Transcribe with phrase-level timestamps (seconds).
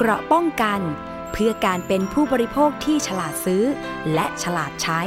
[0.00, 0.80] เกราะป้องกัน
[1.32, 3.64] เพื่อการเป็นผู้บริโภคที่ฉลาดซื้อ
[4.14, 5.00] และฉลาดใช้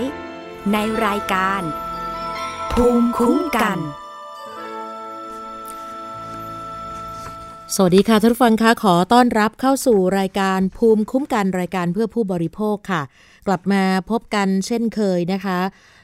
[0.74, 1.62] ในรายการ
[2.74, 3.78] ภูมิคุ้มกัน
[7.76, 13.02] สวัสดีค่ะท่านผู้ฟังคะขอต้อนรับเข้าสู่รายการภูมิคุ้มกันรายการเพื่อผู้บริโภคค่ะ
[13.48, 15.60] กลับมาพบกันเช่นเคยนะคะ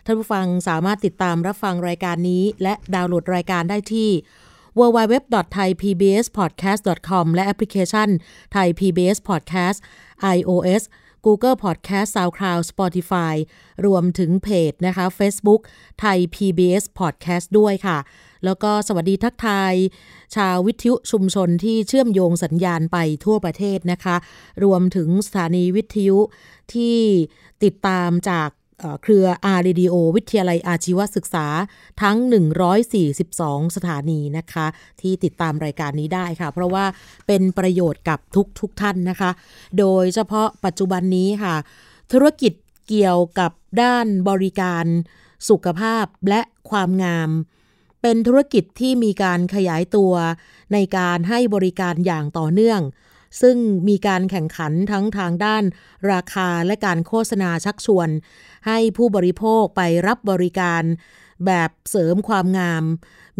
[0.05, 4.09] ท่านผู้ฟังสามารถติดตามรับฟังรายการนี้ และดาวน์โหลดรายการได้ที่
[4.79, 8.09] www.thaipbspodcast.com และแอปพลิเคชัน
[8.55, 9.77] Thai PBS Podcast
[10.35, 10.83] iOS
[11.25, 13.35] Google Podcast SoundCloud Spotify
[13.85, 15.61] รวมถึงเพจนะคะ Facebook
[16.03, 17.97] Thai PBS Podcast ด้วยค่ะ
[18.45, 19.73] แล้วก็สวัสดีทักทาย
[20.35, 24.15] ชาววิทยุชุมชนที่เชื่อมโยงสัญญาณไปทั่วประเทศนะคะ
[24.63, 26.19] รวมถึงสถานีวิทยุ
[26.73, 26.97] ที่
[27.63, 28.49] ติดตามจาก
[29.01, 31.47] เครือ R Radio วิทยาลัยอาชีวศึกษา
[32.01, 32.17] ทั้ง
[32.97, 34.67] 142 สถานีนะคะ
[35.01, 36.85] ที่ติดตามรายการนี้ได้ค่ะ เพราะว่า
[37.27, 39.31] เป็นประโยชน์กับทุกทุกท่านนะคะ
[39.79, 41.55] โดยเฉพาะปัจจุบันนี้ค่ะ
[42.11, 42.53] ธุรกิจ
[42.87, 44.85] เกี่ยวกับด้านบริการ
[45.49, 47.29] สุขภาพและความงาม
[48.01, 50.13] เป็นธุรกิจที่มีการขยายตัว
[50.73, 52.81] ในการให้บริการอย่างต่อเนื่อง
[53.41, 55.63] ซึ่งมีการแข่งขันทั้งทางด้าน
[56.11, 58.09] ราคาและการโฆษณาชักชวน
[58.67, 60.83] ให้ผู้บริโภคไปรับบริการ
[61.45, 62.83] แบบเสริมความงาม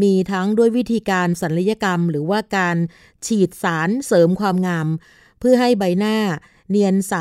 [0.01, 2.77] มีทั้งด้วยวิธีการศัลยกรรม หรือว่าการ
[3.25, 4.87] ฉีดสารเสริมความงาม
[5.39, 6.17] เพื่อให้ใบหน้า
[6.69, 7.15] เนียนใส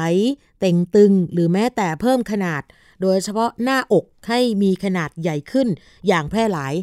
[0.60, 2.62] เต่งตึง หรือแม้แต่เพิ่มขนาด
[3.02, 5.68] โดยเฉพาะหน้าอกให้มีขนาดใหญ่ขึ้น
[6.06, 6.74] อย่างแพร่หลาย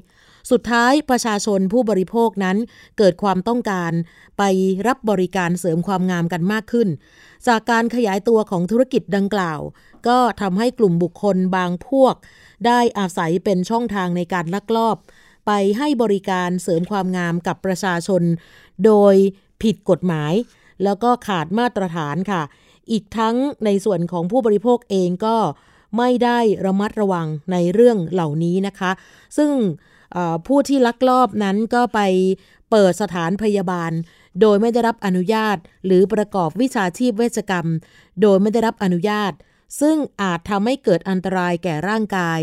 [0.51, 2.57] สุดท้ายประชาชนผู้บริโภคนั้น
[2.97, 3.91] เกิดความต้องการ
[4.37, 4.43] ไป
[4.87, 6.87] รับบริการเสริมความงามกันมากขึ้น
[7.47, 9.59] จากการขยายตัวของธุรกิจดังกล่าว
[10.07, 12.15] ก็ทำให้กลุ่มบุคคลบางพวก
[12.65, 14.97] ได้อาศัยเป็นช่องทางในการลักลอบ
[15.45, 18.23] ไปให้บริการเสริมความงามกับประชาชน
[18.85, 19.15] โดย
[19.61, 20.33] ผิดกฎหมาย
[20.83, 22.41] แล้วก็ขาดมาตรฐานค่ะ
[22.91, 25.37] อีกทั้งในส่วนของผู้บริโภคเองก็
[25.97, 28.91] ไม่ได้ระมัดระวังในเรื่องเหล่านี้นะคะ
[29.37, 29.51] ซึ่ง
[30.47, 31.99] ผู้ที่ลักลอบนั้นก็ไป
[32.71, 33.91] เปิดสถานพยาบาล
[34.41, 37.67] โดยไม่ได้รับอนุญาต หรือประกอบวิชาชีพเวชกรรม
[38.21, 39.33] โดยไม่ได้รับอนุญาต
[39.81, 42.39] ซึ่งอาจทำให้เกิดอันตรายแก่ร่างกาย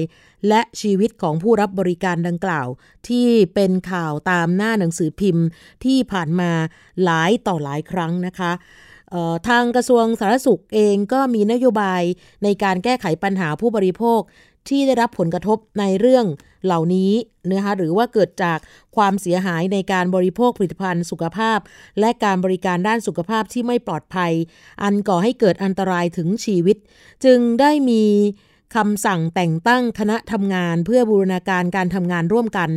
[0.48, 2.68] และชีวิตของผู้รับบริการดังกล่าว
[3.08, 5.46] ที่เป็นข่าวตามหน้าหนังสือพิมพ์
[5.84, 6.50] ที่ผ่านมา
[7.04, 8.52] หลายต่อหลายครั้งนะคะ
[9.48, 12.02] ทางกระทรวงสาธารณสุขเองก็มีนโยบาย
[12.44, 14.20] ในการแก้ไขปัญหาผู้บริโภค
[14.70, 16.26] ที่ได้รับผลกระทบในเรื่อง
[16.64, 17.12] เหล่านี้
[17.52, 18.58] นะคะหรือว่าเกิดจาก
[18.96, 21.58] ความเสียหายในการบริโภคผลิตภัณฑ์สุขภาพ
[22.00, 24.32] และการบริการด้านสุขภาพที่ไม่ปลอดภัย
[24.82, 26.76] อันก่อให้เกิดอันตรายถึงชีวิต
[27.24, 28.04] จึงได้มี
[28.76, 32.70] คำสั่งแต่งตั้งคณะทำงานเพื่อบูรณาการการทำงานร่วมกัน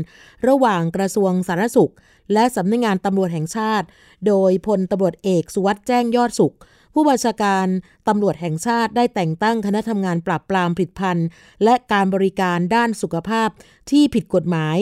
[0.48, 1.94] ระหว่างกระทรวงสาธารณสุข
[2.34, 3.88] และสำนักงงานตำรวจแห่งชาติ
[4.28, 6.56] โดยพลตำรวจเอกสุวัสด์แจ้งยอดสุข
[6.94, 7.68] ผู้บัญชาการ
[8.08, 11.28] ตำรวจแห่งชาติได้แต่งตั้งคณะทำงานปราบปรามผลิตภัณฑ์
[11.64, 13.50] และการบริการด้านสุขภาพ
[13.92, 14.78] ที่ผิดกฎหมาย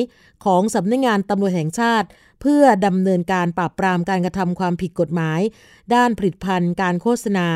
[0.46, 2.08] ของสำนักงงานตำรวจแห่งชาติ
[2.42, 5.40] เพื่อดำเนินการปราบปรามการกระทำความผิดกฎหมาย
[5.96, 7.48] ด้านผลิตภัณฑ์การโฆษณา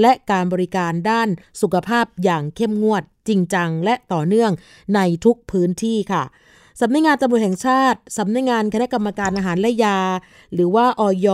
[0.00, 1.28] และการบริการด้าน
[1.60, 4.52] สุขภาพอย่างเข้มงวด จริงจังและต่อเนื่อง
[4.94, 6.22] ในทุกพื้นที่ค่ะ
[6.80, 10.00] สำนักงานตำรวจแห่งชาติ สำนักงานคณะกรรมการอาหารและยา
[10.54, 11.28] หรือว่าอย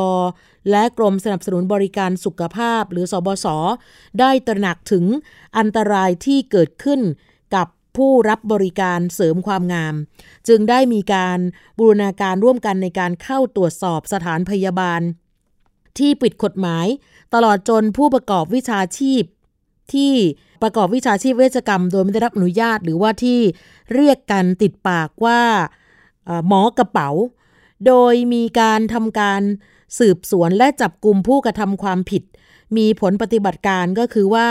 [0.71, 3.47] และกรมสนับสนุนบริการสุขภาพ หรือสบศ
[4.21, 5.05] ได้ตระหนักถึง
[5.59, 7.01] อันตรายที่เกิดขึ้น
[7.55, 9.95] กับผู้รับบริการเสริมความงาม
[10.49, 11.39] จึงได้มีการ
[11.78, 15.01] บูรณาการร่วมกันในการเข้าตรวจสอบสถานพยาบาล
[15.99, 16.87] ที่ปิดกฎหมาย
[17.34, 19.23] ตลอดจนผู้ประกอบวิชาชีพ
[19.95, 20.15] ที่
[20.62, 23.41] ประกอบวิชาชีพเวชกรรม โดยไม่ได้รับอนุญาต หรือว่าที่
[23.94, 25.41] เรียกกันติดปากว่า
[26.49, 27.11] หมอกระเป๋า
[27.87, 29.43] โดยมีการทำการ
[29.99, 32.22] สืบสวนและจับกลุ่มผู้กระทำความผิด
[32.77, 34.49] มีผลปฏิบัติการก็คือว่า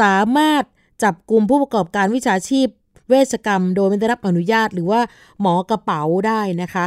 [0.00, 0.62] สามารถ
[1.02, 2.68] จับกลุ่มผู้ประกอบการวิชาชีพ
[3.08, 5.00] เวชกรรม โดยไม่ได้รับอนุญาต หรือว่า
[5.40, 6.84] หมอกระเป๋าได้นะคะ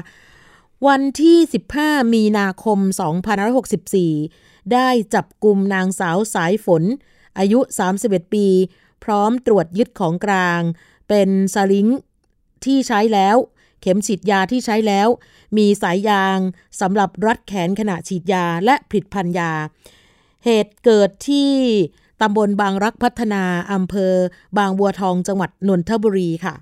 [0.88, 1.38] วันที่
[1.76, 2.80] 15 มีนาคม
[3.96, 6.84] 2564 ได้จับกลุ่มนางสาวสายฝน
[7.40, 7.60] อายุ
[8.00, 8.48] 31 ปี
[9.04, 10.62] พร้อมตรวจยึดของกลาง
[11.10, 11.88] เป็นสลิง
[12.66, 13.38] ที่ใช้แล้ว
[13.82, 15.08] เข็มฉีดยาที่ใช้แล้ว
[15.58, 16.38] มีสายยาง
[16.82, 19.52] สำหรับรัดแขนขณะฉีดยาและผลิตภัณฑ์ยา
[20.46, 21.52] เหตุเกิดที่
[22.22, 24.14] ตำบลบางรักพัฒนาอำเภอ
[24.58, 26.56] บางบัวทองจังหวัดนนทบุรีค่ะ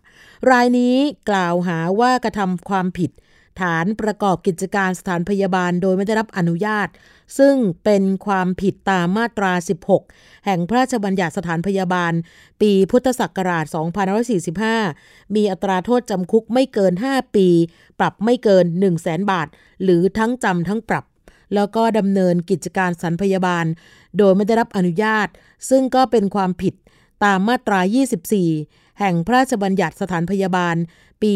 [0.50, 0.96] รายนี้
[1.30, 3.12] กล่าวหาว่ากระทำความผิด
[3.60, 6.88] ฐานประกอบกิจการสถานพยาบาลโดยไม่ได้รับอนุญาต
[7.38, 9.52] ซึ่งเป็นความผิดตามมาตรา
[10.00, 12.14] 16 แห่งพระราชบัญญัติสถานพยาบาล
[12.62, 13.66] ปีพุทธศักราช
[14.90, 17.48] 2545 มีอัตราโทษจำคุกไม่เกิน 5 ปี
[18.00, 19.48] ปรับไม่เกิน 1 0 0 0 0แบาท
[19.84, 21.06] หรือทั้งจำทั้งปรับ
[21.56, 23.66] แล้วก็ดำเนินกิจการสถานพยาบาล
[24.18, 25.28] โดยไม่ได้รับอนุญาต
[25.70, 26.74] ซึ่งก็เป็นความผิด
[27.24, 27.80] ตามมาตรา
[28.38, 30.76] 24 แห่งพระราชบัญญัติสถานพยาบาล
[31.24, 31.36] ปี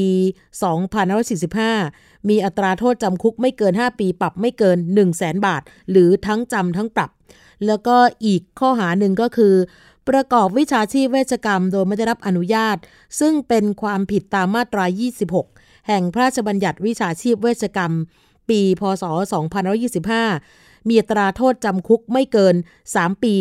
[1.73, 5.61] 2545 มีอัตราโทษจำคุกไม่เกิน 5 ปีปรับไม่เกิน 1 0 0 0 0แบาท
[5.91, 7.11] หรือทั้งจำทั้งปรับ
[7.65, 9.55] แล้วก็อีกข้อหาหนึ่งก็คือ
[10.09, 12.77] ประกอบวิชาชีพเวชกรรมโดยไม่ได้รับอนุญาต
[13.19, 14.85] ซึ่งเป็นความผิดตามมาตรา
[15.35, 17.93] 26 แห่งพระราชบัญญัติวิชาชีพเวชกรรม
[18.49, 19.03] ปี พศ
[19.91, 22.55] 2525 มีอัตราโทษจำคุกไม่เกิน
[22.89, 23.35] 3 ปี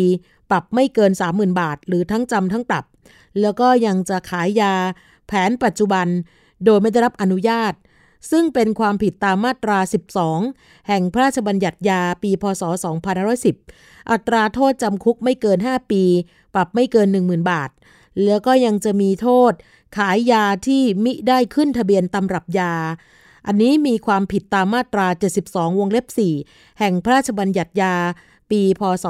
[0.51, 2.85] ปรับไม่เกิน 30,000 บาท หรือทั้งจำทั้งปรับ
[3.41, 4.73] แล้วก็ยังจะขายยา
[5.27, 6.07] แผนปัจจุบัน
[6.65, 7.73] โดยไม่ได้รับอนุญาต
[8.31, 9.79] ซึ่งเป็นความผิดตามมาตรา
[10.33, 12.63] 12 แห่งพระราชบัญญัติยาปีพศ
[13.35, 16.03] 2510 อัตราโทษจำคุกไม่เกิน 5 ปี
[16.53, 17.69] ปรับไม่เกิน 10,000 บาท
[18.23, 19.51] แล้วก็ยังจะมีโทษ
[19.97, 22.73] ขายยาที่มิได้ขึ้นทะเบียนตำรับยา
[23.47, 25.07] อันนี้มีความผิดตามมาตรา
[25.43, 26.05] 72 วงเล็บ
[26.43, 27.95] 4 แห่งพระราชบัญญัติยา
[28.51, 29.05] ปี พศ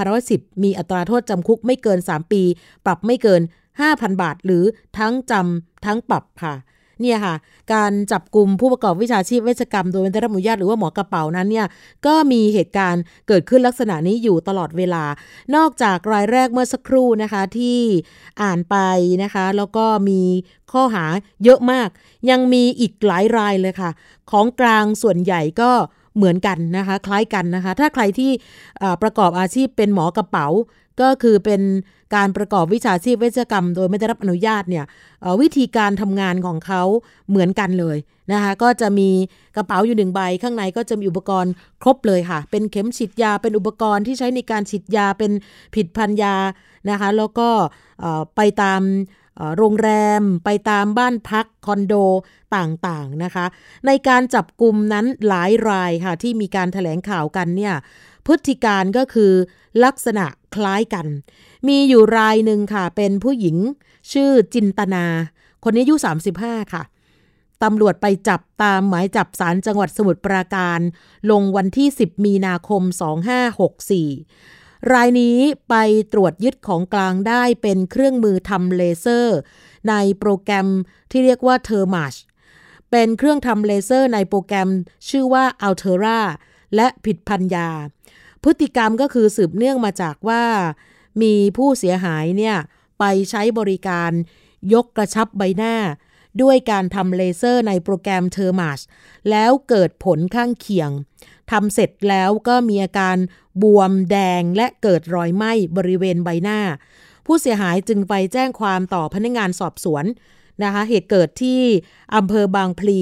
[0.00, 2.42] 2510 มีอัตราโทษจำคุกไม่เกิน 3 ปี
[2.86, 3.42] ปรับไม่เกิน
[3.80, 4.64] 5,000 บาท หรือ
[4.98, 6.54] ทั้งจำทั้งปรับค่ะ
[7.00, 7.34] เนี่ยค่ะ
[7.74, 11.66] การจับกลุ่มผู้ประกอบวิชาชีพเวชกรรมโดยไม่ได้รับอนุญาตหรือว่าหมอกระเป๋านั้นเนี่ย
[12.06, 15.04] ก็มีเหตุการณ์เกิดขึ้นลักษณะนี้อยู่ตลอดเวลา
[15.56, 17.80] นอกจากรายแรกเมื่อสักครู่นะคะที่
[18.42, 18.76] อ่านไป
[19.22, 20.22] นะคะ แล้วก็มี
[20.72, 21.04] ข้อหา
[21.44, 21.88] เยอะมาก
[22.30, 23.90] ยังมีอีกหลายรายเลยค่ะ
[24.30, 25.70] ของกลางส่วนใหญ่ก็
[26.16, 28.30] เหมือนกันนะคะ คล้ายกันนะคะ ถ้าใครที่
[29.02, 30.46] ประกอบอาชีพเป็นหมอกระเป๋า
[31.00, 31.62] ก็คือเป็น
[32.14, 34.84] การประกอบวิชาชีพเวชกรรม โดยไม่ได้รับอนุญาตเนี่ย
[35.40, 36.82] วิธีการทำงานของเขา
[37.28, 37.96] เหมือนกันเลย
[38.32, 39.10] นะคะก็จะมี
[39.56, 45.32] กระเป๋าอยู่หนึ่งใบ ข้างในก็จะมีอุปกรณ์ครบเลยค่ะ เป็นเข็มฉีดยาเป็นอุปกรณ์ที่ใช้ในการฉีดยาเป็น
[45.74, 46.34] ผิดพันยา
[46.90, 47.48] นะคะ แล้วก็
[48.36, 48.80] ไปตาม
[49.56, 49.90] โรงแร
[50.20, 51.94] มไปตามบ้านพักคอนโด
[52.56, 53.46] ต่างๆนะคะ
[53.86, 57.74] ในการจับกลุ่มนั้นหลายรายค่ะที่มีการถแถลงข่าวกันเนี่ย
[58.26, 59.32] พฤติการก็คือ
[59.84, 61.06] ลักษณะคล้ายกัน
[61.68, 63.56] มีอยู่รายหนึ่งค่ะ เป็นผู้หญิง
[64.12, 65.04] ชื่อจินตนา
[65.64, 65.94] คนนี้อายุ
[66.34, 66.82] 35 ค่ะ
[67.62, 70.80] ตำรวจไปจับตามหมายจับสารจังหวัดสมุทรปราการ
[71.30, 72.82] ลงวันที่ 10 มีนาคม
[73.52, 74.61] 2564
[74.92, 75.38] รายนี้
[75.68, 75.74] ไป
[76.12, 79.38] ตรวจยึดของกลางได้เป็นเครื่องมือทำเลเซอร์
[79.88, 80.68] ในโปรแกรม
[81.10, 82.14] ที่เรียกว่า t h e r m a s
[82.90, 84.68] เป็นเครื่องทำเลเซอร์ในโปรแกรม
[85.08, 86.20] ชื่อว่า Altera
[86.74, 87.68] และผิดพันยา
[88.44, 90.44] พฤติกรรมก็คือสืบเนื่องมาจากว่า
[91.22, 92.56] มีผู้เสียหายเนี่ย
[92.98, 94.10] ไปใช้บริการ
[94.74, 95.76] ยกกระชับใบหน้า
[96.42, 98.80] ด้วยการทำเลเซอร์ในโปรแกรม Thermage
[99.30, 100.90] แล้วเกิดผลข้างเคียง
[101.52, 103.16] ทำเสร็จแล้วก็มีอาการ
[103.62, 106.60] บวมแดงและเกิดรอยไหม้บริเวณใบหน้า
[107.26, 110.04] ผู้เสียหายจึงไปแจ้งความต่อพนักงานสอบสวน
[110.62, 111.60] นะคะเหตุเกิดที่
[112.16, 113.00] อำเภอบางพลี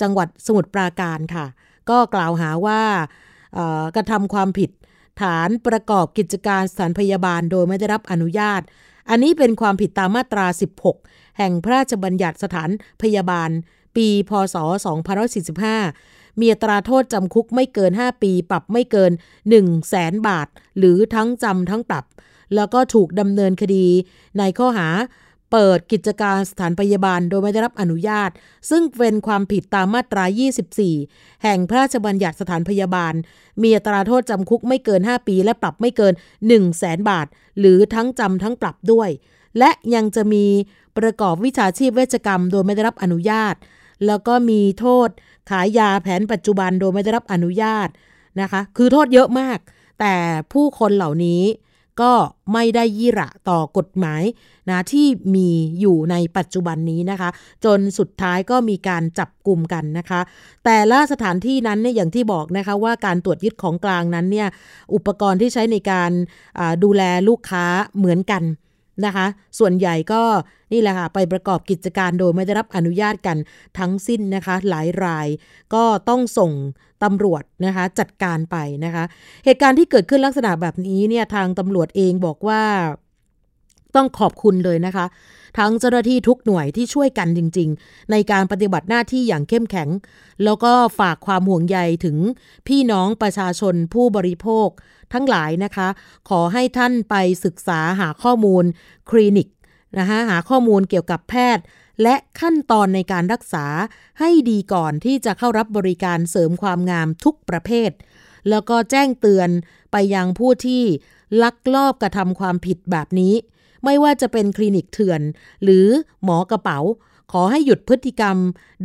[0.00, 1.46] จังหวัดสมุทรปราการค่ะ
[1.90, 2.82] ก็กล่าวหาว่า
[3.96, 4.70] กระทำความผิด
[5.20, 8.60] ฐานประกอบกิจการสถานพยาบาลโดยไม่ได้รับอนุญาต
[9.10, 10.46] อันนี้เป็นความผิดตามมาตรา
[10.94, 12.70] 16 แห่งพระราชบัญญัติสถาน
[13.02, 13.50] พยาบาล
[13.96, 14.56] ปี พศ
[15.38, 20.48] 2545 มีอัตราโทษจำคุกไม่เกิน 5 ปี ปรับไม่เกิน 1 0 0 0 0แสนบาท
[20.78, 22.04] หรือทั้งจำทั้งปรับ
[22.54, 23.86] แล้วก็ถูกดำเนินคดี
[24.38, 24.88] ในข้อหา
[25.52, 28.30] เปิดกิจการสถานพยาบาลโดยไม่ได้รับอนุญาต
[28.70, 30.24] ซึ่งเป็นความผิดตามมาตรา
[30.84, 33.14] 24 แห่งพระราชบัญญัติสถานพยาบาล
[33.62, 37.26] มีอัตราโทษจำคุกไม่เกิน 5 ปี และปรับไม่เกิน 1 0 0 0 0แสนบาท
[37.58, 39.10] หรือทั้งจำทั้งปรับด้วย
[39.58, 40.46] และยังจะมี
[40.98, 43.54] ประกอบวิชาชีพเวชกรรมโดยไม่ได้รับอนุญาต
[44.06, 45.08] แล้วก็มีโทษ
[45.50, 47.88] ขายยาแผนปัจจุบันโดยไม่ได้รับอนุญาต
[48.40, 49.58] นะคะ คือโทษเยอะมาก
[50.00, 50.14] แต่
[50.52, 51.42] ผู้คนเหล่านี้
[52.00, 52.12] ก็
[52.52, 54.22] ไม่ได้ยี่ระต่อกฎหมาย
[54.70, 55.48] นะที่มี
[55.80, 57.30] อยู่ในปัจจุบันนี้นะคะ
[57.64, 60.20] จนสุดท้ายก็มีการจับกลุ่มกันนะคะ
[60.64, 64.48] แต่ละสถานที่นั้นเนี่ยอย่างที่บอกนะคะว่าการตรวจยึดของกลางนั้นเนี่ย
[64.94, 66.10] อุปกรณ์ที่ใช้ในการ
[66.84, 67.64] ดูแลลูกค้า
[67.98, 68.42] เหมือนกัน
[69.04, 69.26] นะคะ
[69.58, 70.22] ส่วนใหญ่ก็
[70.72, 73.36] นี่แหละค่ะไปประกอบกิจการโดยไม่ได้รับอนุญาตกัน
[73.78, 75.28] ทั้งสิ้นนะคะ หลายราย
[75.74, 76.52] ก็ต้องส่ง
[77.02, 79.04] ตำรวจนะคะจัดการไปนะคะ
[79.44, 82.62] เหตุการณ์ที่เกิดขึ้นลักษณะแบบนี้เนี่ยทางตำรวจเองบอกว่า
[83.96, 85.06] ต้องขอบคุณเลยนะคะ
[85.58, 89.88] ทั้งเจ้าหน้าที่ทุกหน่วยที่ช่วยกันจริง ๆ ในการปฏิบัติหน้าที่อย่างเข้มแข็ง
[90.44, 92.16] แล้วก็ฝากความห่วงใยถึง
[92.68, 94.68] พี่น้องประชาชนผู้บริโภค
[95.12, 95.88] ทั้งหลายนะคะ
[96.28, 98.64] ขอให้ท่านไปศึกษาหาข้อมูล
[99.10, 99.48] คลินิก
[99.98, 101.64] นะคะหาข้อมูลเกี่ยวกับแพทย์
[102.02, 103.66] และขั้นตอนในการรักษา
[104.20, 107.90] ให้ดีก่อนที่จะเข้ารับบริการเสริมความงามทุกประเภท
[108.50, 109.50] แล้วก็แจ้งเตือน
[109.92, 110.82] ไปยังผู้ที่
[111.42, 113.34] ลักลอบกระทำความผิดแบบนี้
[113.88, 115.22] ไม่ว่าจะเป็นคลินิกเถื่อน
[115.62, 115.86] หรือ
[116.24, 116.78] หมอกระเป๋า
[117.32, 118.36] ขอให้หยุดพฤติกรรม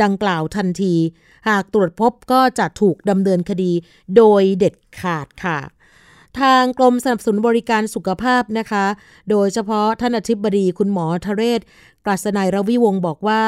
[0.04, 0.96] ดังกล่าวทันที
[1.48, 3.72] หากตรวจพบก็จะถูกดำเนินคดี
[4.18, 5.60] โดยเด็ดขาดค่ะ
[6.42, 8.86] ทางกรมสนับสนุนบริการสุขภาพนะคะ
[9.30, 11.62] โดยเฉพาะท่านอธิบดีคุณหมอทะเรศ
[12.06, 13.42] กรัศนัยรวิวงศ์บอกว่า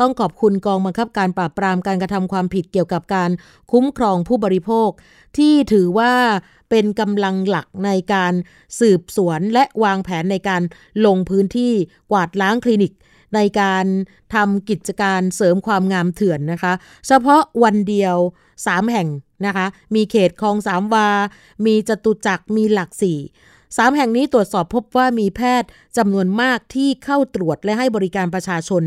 [0.00, 3.30] ต้องขอบคุณกองบังคับการปราบปรามการกระทำความผิดเกี่ยวกับการ
[3.72, 4.90] คุ้มครองผู้บริโภค
[5.38, 6.12] ที่ถือว่า
[6.70, 8.32] เป็นกำลังหลักในการ
[8.80, 10.62] สืบสวนและวางแผนในการ
[11.06, 11.72] ลงพื้นที่
[12.10, 12.92] กวาดล้างคลินิก
[13.34, 13.84] ในการ
[14.34, 16.72] ทำกิจการเสริมความงามเถื่อนนะคะ
[17.06, 18.16] เฉพาะวันเดียว
[18.54, 19.08] 3 แห่ง
[19.46, 21.08] นะคะ มีเขตคลองสามวา
[21.66, 23.18] มีจตุจักรมีหลักสี่
[23.76, 28.82] สามแห่งนี้ตรวจสอบพบว่ามีแพทย์จำนวนมากที่เข้าตรวจและให้บริการประชาชน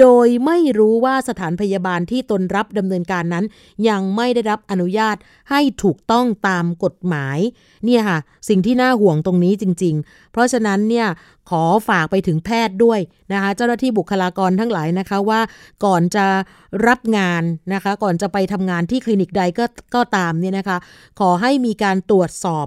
[0.00, 3.44] โดยไม่รู้ว่าสถานพยาบาลที่ตนรับดำเนินการนั้น
[3.88, 5.16] ยังไม่ได้รับอนุญาต
[5.50, 7.38] ให้ถูกต้องตามกฎหมาย
[7.84, 11.06] เนี่ยค่ะ สิ่งที่น่าห่วงตรงนี้จริง ๆ เพราะฉะนั้นเนี่ย
[11.50, 13.00] ขอฝากไปถึงแพทย์ด้วย
[13.32, 15.40] นะคะ เจ้าหน้าที่บุคลากรทั้งหลายนะคะว่า
[15.84, 16.26] ก่อนจะ
[16.86, 17.42] รับงาน
[17.74, 20.78] นะคะ ก่อนจะไปทำงานที่คลินิกใดก็ก็ตามเนี่ยนะคะ
[21.20, 22.66] ขอให้มีการตรวจสอบ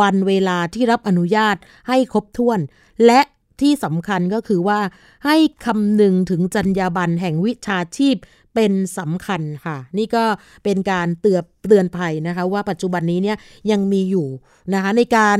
[0.00, 1.56] วันเวลาที่รับอนุญาต
[1.88, 2.60] ให้ครบถ้วน
[3.06, 3.20] และ
[3.60, 4.80] ที่สำคัญก็คือว่า
[5.26, 8.16] ให้คำนึงถึงจรรยาบรรณแห่งวิชาชีพ
[8.54, 10.24] เป็นสำคัญค่ะ นี่ก็
[10.64, 13.36] เป็นการเตือนเตือนภัยนะคะว่าปัจจุบันนี้เนี่ย
[13.70, 14.28] ยังมีอยู่
[14.74, 15.38] นะคะในการ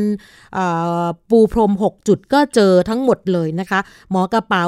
[1.31, 3.81] ปูพรม 6 จุดก็เจอทั้งหมดเลยนะคะ
[4.11, 4.65] หมอกระเป๋า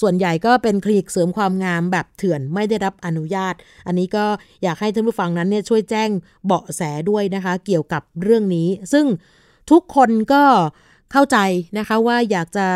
[0.00, 3.54] ส่วนใหญ่ก็เป็นคลินิกเสริมความงามแบบเถื่อนไม่ได้รับอนุญาต
[3.86, 4.24] อันนี้ก็
[4.62, 6.10] อยากให้ท่านผู้ฟังนั้นเนี่ยช่วยแจ้ง
[6.46, 9.06] เบาะแสด้วยนะคะ เกี่ยวกับเรื่องนี้ ซึ่ง
[9.70, 10.44] ทุกคนก็
[11.12, 11.38] เข้าใจ
[11.78, 12.66] นะคะว่าอยากจะ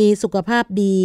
[0.00, 0.96] มีสุขภาพดี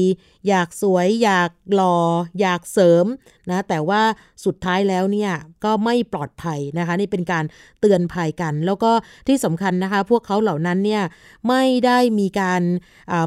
[0.47, 1.97] อยากสวย อยากหลอ่อ
[2.39, 3.05] อยากเสริม
[3.49, 4.01] นะแต่ว่า
[4.45, 5.31] สุดท้ายแล้วเนี่ย
[5.63, 7.45] ก็ไม่ปลอดภัยนะคะ นี่เป็นการ
[7.81, 8.91] เตือนภัยกัน แล้วก็
[9.27, 11.03] ที่สำคัญนะคะ พวกเขาเหล่านั้นเนี่ย
[11.47, 12.61] ไม่ได้มีการ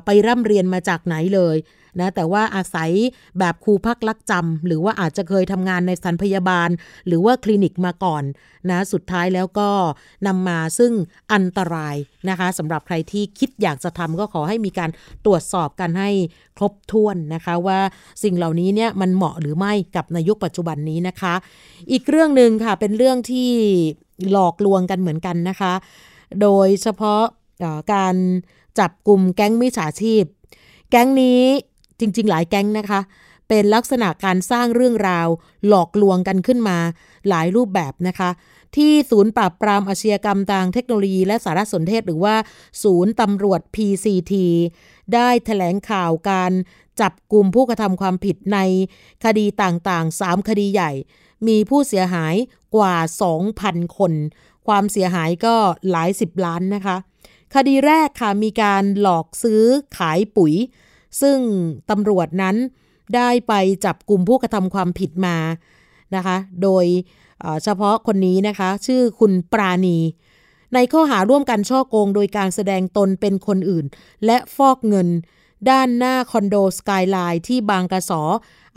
[0.05, 1.57] ไปร่ำเรียนมาจากไหนเลย
[2.01, 2.91] นะแต่ว่าอาศัย
[3.39, 6.69] แบบครูพักลักจำหรือว่าอาจจะเคยทำงานในสถานพยาบาล
[7.07, 8.25] หรือว่าคลินิกมาก่อน
[8.71, 9.69] นะสุดท้ายแล้วก็
[10.27, 10.93] นำมาซึ่ง
[11.33, 11.97] อันตราย
[12.29, 14.91] นะคะสำหรับใครที่คิดอยากจะทำก็ขอให้มีการ
[15.25, 16.11] ตรวจสอบกันให้
[16.57, 17.79] ครบถ้วนนะคะว่า
[18.23, 21.35] สิ่งเหล่านี้เนี่ยมันเหมาะหรือไม่กับในยุคปัจจุบันนี้นะคะ
[21.91, 23.51] อีกเรื่องหนึ่งค่ะเป็นเรื่องที่
[24.31, 25.73] หลอกลวงกันเหมือนกันนะคะ
[26.41, 27.23] โดยเฉพาะ
[27.95, 28.15] การ
[28.79, 30.25] จับกลุ่มแก๊งมิจฉาชีพ
[30.91, 31.43] แก๊งนี้
[32.03, 33.01] จริง ๆ หลายแก๊งนะคะ
[33.49, 35.29] เป็นลักษณะการสร้างเรื่องราว
[35.69, 36.79] หลอกลวงกันขึ้นมา
[37.29, 38.31] หลายรูปแบบนะคะ
[38.77, 42.35] ที่ศูนย์ปราบปรามอาชญากรรมทางเทคโนโลยีและสารสนเทศหรือว่า
[42.83, 44.33] ศูนย์ตำรวจ PCT
[45.15, 46.53] ได้ถแถลงข่าวการ
[47.01, 48.59] จับกลุ่มผู้กระทำความผิดใน
[49.25, 50.93] คดีต่างๆ 3 คดีใหญ่
[51.47, 52.35] มีผู้เสียหาย
[52.77, 52.97] กว่า
[53.47, 54.13] 2,000 คน
[54.67, 55.55] ความเสียหายก็
[55.91, 56.97] หลายสิบล้านนะคะ
[57.55, 59.63] คดีแรกค่ะมีการหลอกซื้อ
[59.99, 60.55] ขายปุ๋ย
[61.21, 61.39] ซึ่ง
[61.91, 62.57] ตำรวจนั้น
[63.17, 63.55] ได้ไป
[63.85, 65.37] จับกลุ่มผู้กระทำความผิดมา
[66.15, 66.85] นะคะ โดย
[67.63, 69.99] เฉพาะคนนี้นะคะ ชื่อคุณปราณี
[70.75, 73.85] ในข้อหาร่วมกันช่อโกง โดยการแสดงตนเป็นคนอื่น
[74.27, 75.09] และฟอกเงิน
[75.71, 78.23] ด้านหน้าคอนโดสกายไลน์ที่บางกระสอ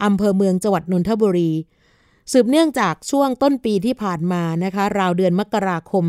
[0.03, 1.51] อำเภอเมืองจังหวัดนนทบุรี
[2.31, 6.05] สืบเนื่องจากช่วงต้นปีที่ผ่านมานะคะ ราวเดือนมกราคม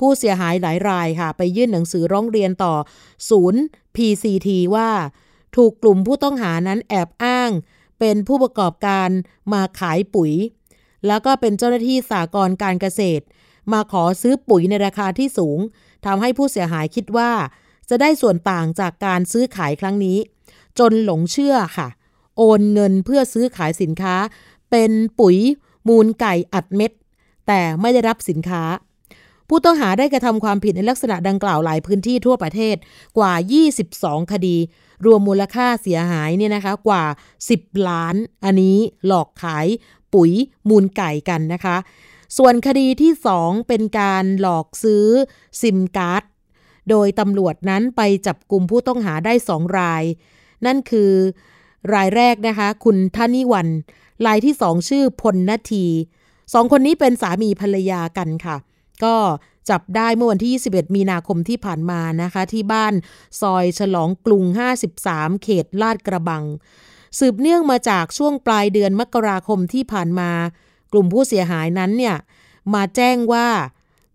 [0.00, 2.74] ผู้เสียหายหลายรายค่ะ ไปยื่นหนังสือร้องเรียนต่อ
[3.30, 3.60] ศูนย์
[3.96, 4.88] PCT ว่า
[5.58, 7.50] ถูกกลุ่มผู้ต้องหานั้นแอบอ้าง
[7.98, 9.08] เป็นผู้ประกอบการ
[9.52, 10.32] มาขายปุ๋ย
[11.06, 13.24] แล้วก็เป็นเจ้าหน้าที่สากลการเกษตร
[13.72, 15.58] มาขอซื้อปุ๋ยในราคาที่สูง
[16.06, 17.30] ทำให้ผู้เสียหายคิดว่า
[17.88, 20.18] จะได้ส่วนต่างจากการซื้อขายครั้งนี้
[20.78, 21.88] จนหลงเชื่อค่ะ
[22.36, 24.14] โอนเงินเพื่อซื้อขายสินค้า
[24.70, 25.36] เป็นปุ๋ย
[25.88, 26.92] มูลไก่อัดเม็ด
[27.46, 28.62] แต่ไม่ได้รับสินค้า
[29.48, 32.76] ผู้ต้องหาได้กระทำความผิดในลักษณะดังกล่าวหลายพื้นที่ทั่วประเทศ
[33.18, 33.32] กว่า
[33.82, 34.56] 22 คดี
[35.04, 37.04] รวมมูลค่าเสียหายเนี่ยนะคะกว่า
[37.46, 38.14] 10 ล้าน
[38.44, 39.66] อันนี้หลอกขาย
[40.14, 40.32] ปุ๋ย
[40.68, 41.76] มูลไก่กันนะคะ
[42.36, 45.06] ส่วนคดีที่ 2 เป็นการหลอกซื้อ
[45.62, 46.22] ซิมการ์ด
[46.90, 50.04] โดยตำรวจนั้นไปจับกลุ่มผู้ต้องหาได้สองราย
[50.66, 51.12] นั่นคือ
[51.94, 53.68] รายแรกนะคะ คุณท่านิวัน
[54.26, 55.86] รายที่สองชื่อพลนาที
[56.54, 58.56] สองคนนี้เป็นสามีภรรยากันค่ะ
[59.04, 59.14] ก็
[59.70, 62.94] จับได้เมื่อวันที่ 21 มีนาคมที่ผ่านมานะคะ ที่บ้าน
[63.40, 64.44] ซอยฉลองกรุง
[64.94, 66.44] 53 เขตลาดกระบัง
[67.18, 70.30] สืบเนื่องมาจากช่วงปลายเดือนมกราคมที่ผ่านมา
[70.92, 72.16] กลุ่มผู้เสียหายนั้นเนี่ย
[72.74, 73.48] มาแจ้งว่า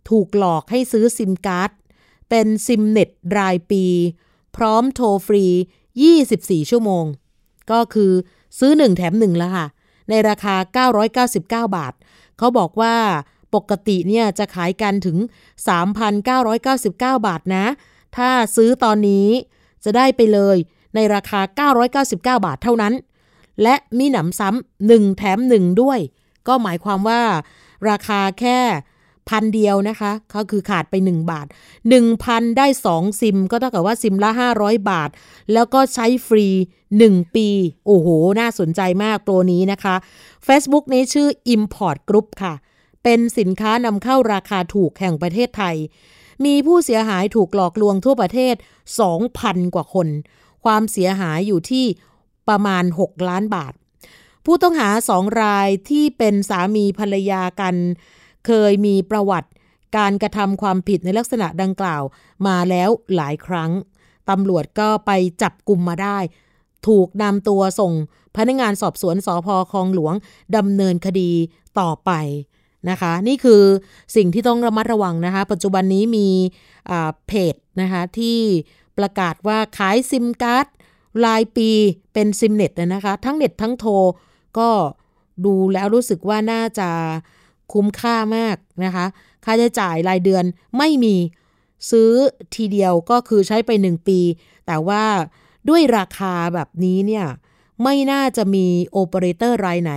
[0.09, 1.71] ถูกหลอกให้ซื้อซิมการ์ด
[2.29, 3.85] เป็นซิมเน็ตรายปี
[4.55, 5.45] พร้อมโทรฟรี
[6.07, 7.05] 24 ชั่วโมง
[7.71, 8.11] ก็คือ
[8.59, 9.67] ซื้อ 1 แถม 1 แล้วค่ะ
[10.09, 10.55] ในราคา
[11.25, 11.93] 999 บาท
[12.37, 12.95] เขาบอกว่า
[13.55, 15.17] ปกติเนี่ยจะขายกันถึง
[16.37, 17.65] 3,999 บาทนะ
[18.17, 19.27] ถ้าซื้อตอนนี้
[19.83, 20.57] จะได้ไปเลย
[20.95, 21.71] ในราคา
[22.03, 22.93] 999 บาทเท่านั้น
[23.63, 25.99] และมีหนำซ้ำหนึ่งแถมหนึ่งด้วย
[26.47, 27.21] ก็หมายความว่า
[27.89, 28.59] ราคาแค่
[29.29, 31.47] พันเดียวนะคะเขาคือขาดไป 1 บาท
[32.01, 35.09] 1,000 ได้ 2 ซิม ก็เท่ากับว่าซิมละ 500 บาท
[35.53, 36.47] แล้วก็ใช้ฟรี
[36.91, 37.47] 1 ปี
[37.85, 38.07] โอ้โห
[38.39, 39.95] น่าสนใจมากโปรนี้นะคะ
[40.47, 42.53] Facebook นี้ชื่อ Import Group ค่ะ
[43.03, 45.75] เป็นสินค้านำเข้าราคาถูกแห่งประเทศไทย
[46.45, 48.55] มีผู้เสียหายถูกหลอกลวงทั่วประเทศ
[49.15, 50.07] 2,000 กว่าคน
[50.63, 51.85] ความเสียหายอยู่ที่
[52.47, 53.73] ประมาณ 6 ล้านบาท
[54.45, 57.75] ผู้ต้องหาสองรายที่เป็นสามีภรรยากัน
[58.45, 59.49] เคยมีประวัติ
[59.97, 62.03] การกระทำความผิดในลักษณะดังกล่าว
[62.47, 63.71] มาแล้วหลายครั้ง
[64.29, 66.17] ตำรวจก็ไปจับกลุ่มมาได้
[66.87, 67.93] ถูกนำตัวส่ง
[68.35, 70.13] พนักงานสอบสวนสอพอคลองหลวง
[70.57, 71.31] ดำเนินคดี
[71.79, 72.11] ต่อไป
[72.89, 73.61] นะคะ นี่คือ
[74.15, 76.27] สิ่งที่ต้องระมัดระวังนะคะ ปัจจุบันนี้มี
[77.27, 78.39] เพจนะคะที่
[78.97, 80.65] ประกาศว่าขายซิมการ์ด
[81.25, 81.69] รายปี
[82.13, 83.93] เป็นซิมเน็ตนะคะ ทั้งเน็ตทั้งโทร
[84.59, 84.69] ก็
[85.45, 86.89] ดูแล้วรู้สึกว่าน่าจะ
[87.73, 89.05] คุ้มค่ามากนะคะ
[89.45, 90.43] ค่าใช้จ่ายรายเดือน
[90.77, 91.15] ไม่มี
[91.89, 92.11] ซื้อ
[92.55, 94.19] ทีเดียวก็คือใช้ไป 1 ปี
[94.67, 95.03] แต่ว่า
[95.69, 97.25] ด้วยราคาแบบนี้เนี่ย
[97.83, 99.93] ไม่น่าจะมีโอเปอเรเตอร์รายไหน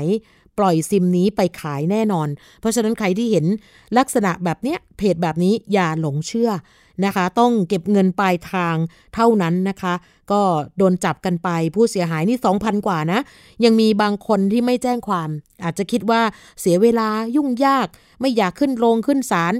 [0.58, 2.28] ปล่อยซิมนี้ไปขายแน่นอน
[2.60, 3.46] เพราะฉะนั้นใครที่เห็น
[3.98, 6.50] ลักษณะแบบเนี้ยเพจแบบนี้อย่าหลงเชื่อ
[7.04, 8.76] นะคะ ต้องเก็บเงินปลายทาง
[9.14, 9.94] เท่านั้นนะคะ
[10.32, 10.42] ก็
[10.78, 13.20] โดนจับกันไปผู้เสียหายนี่ 2,000 กว่านะ
[13.64, 15.28] ยังมีบางคนที่ไม่แจ้งความ
[15.64, 16.22] อาจจะคิดว่า
[16.60, 17.86] เสียเวลายุ่งยาก
[18.20, 19.54] ไม่อยากขึ้นโรงขึ้นศาล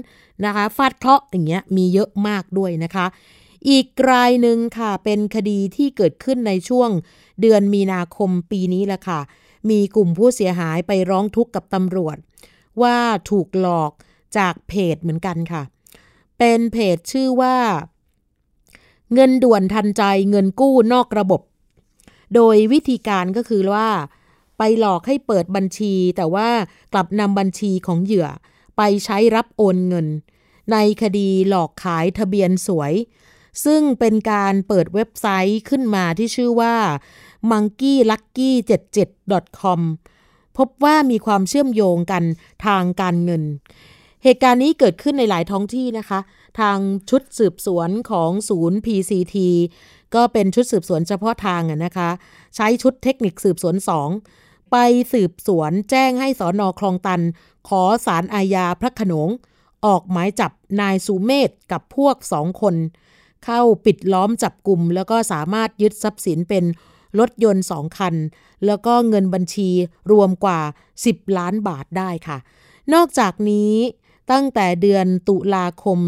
[0.45, 3.05] นะคะ ฟาดเคราะห์อย่างเงี้ยมีเยอะมากด้วยนะคะ
[3.69, 6.89] อีกรายหนึ่งค่ะเป็นคดีที่เกิดขึ้นในช่วง
[7.41, 9.19] เดือนมีนาคมปีนี้แหละค่ะ
[9.69, 12.17] มีกลุ่มผู้เสียหายไปร้องทุกข์กับตำรวจ
[12.81, 12.97] ว่า
[13.29, 13.91] ถูกหลอก
[14.37, 15.63] จากเพจเหมือนกันค่ะ
[16.37, 17.57] เป็นเพจชื่อว่า
[19.13, 21.41] เงินด่วนทันใจเงินกู้นอกระบบ
[22.35, 23.89] โดยวิธีการก็คือว่า
[24.57, 26.49] ไปหลอกให้เปิดบัญชี แต่ว่า
[26.93, 28.27] กลับนำบัญชีของเหยื่อ
[28.77, 30.07] ไปใช้รับโอนเงิน
[30.71, 32.93] ในคดีหลอกขายทะเบียนสวย
[33.65, 36.75] ซึ่งเป็นการเปิดเว็บไซต์ขึ้นมาที่ชื่อว่า
[37.51, 39.81] monkeylucky77.com
[40.57, 42.23] พบว่ามีความเชื่อมโยงกัน
[42.65, 43.43] ทางการเงิน
[44.23, 46.19] เหตุการณ์นี้เกิดขึ้นในหลายท้องที่นะคะ
[46.59, 46.77] ทาง
[47.09, 49.35] ชุดสืบสวนของศูนย์ PCT
[50.15, 52.09] ก็เป็นชุดสืบสวนเฉพาะทางนะคะ
[52.55, 54.09] ใช้ชุดเทคนิคสืบสวนสอง
[54.71, 54.75] ไป
[55.13, 57.21] สืบสวนแจ้งให้สอนอคลองตัน
[57.69, 59.29] ขอสารอาญาพระขนง
[59.85, 62.75] ออกหมายจับนายสุเมธกับพวกสองคน
[63.45, 66.63] เข้าปิดล้อมจับกลุ่มแล้วก็สามารถยึดทรัพย์สินเป็น
[67.19, 68.15] รถยนต์สองคัน
[68.65, 69.69] แล้วก็เงินบัญชี
[70.11, 70.59] รวมกว่า
[70.99, 72.37] 10 ล้านบาทได้ค่ะ
[72.93, 73.73] นอกจากนี้
[74.31, 75.99] ตั้งแต่เดือนตุลาคม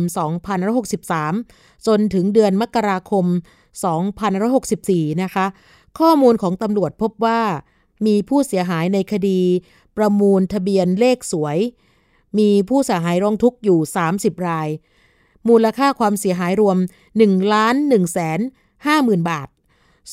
[1.10, 3.26] 2563 จนถึงเดือนมกราคม
[4.44, 5.46] 2564 นะคะ
[6.00, 7.42] ข้อมูลของตำรวจพบว่า
[8.06, 9.42] มีผู้เสียหายในคดี
[9.98, 11.58] ประมูลทะเบียนเลขสวย
[12.40, 13.80] มีผู้เสียหายร้องทุกข์อยู่
[14.14, 14.70] 30 ราย
[15.50, 16.78] มูลค่าความเสียหายรวม
[17.16, 18.40] 1ล้าน1แสน
[18.72, 19.48] 5หมื่นบาท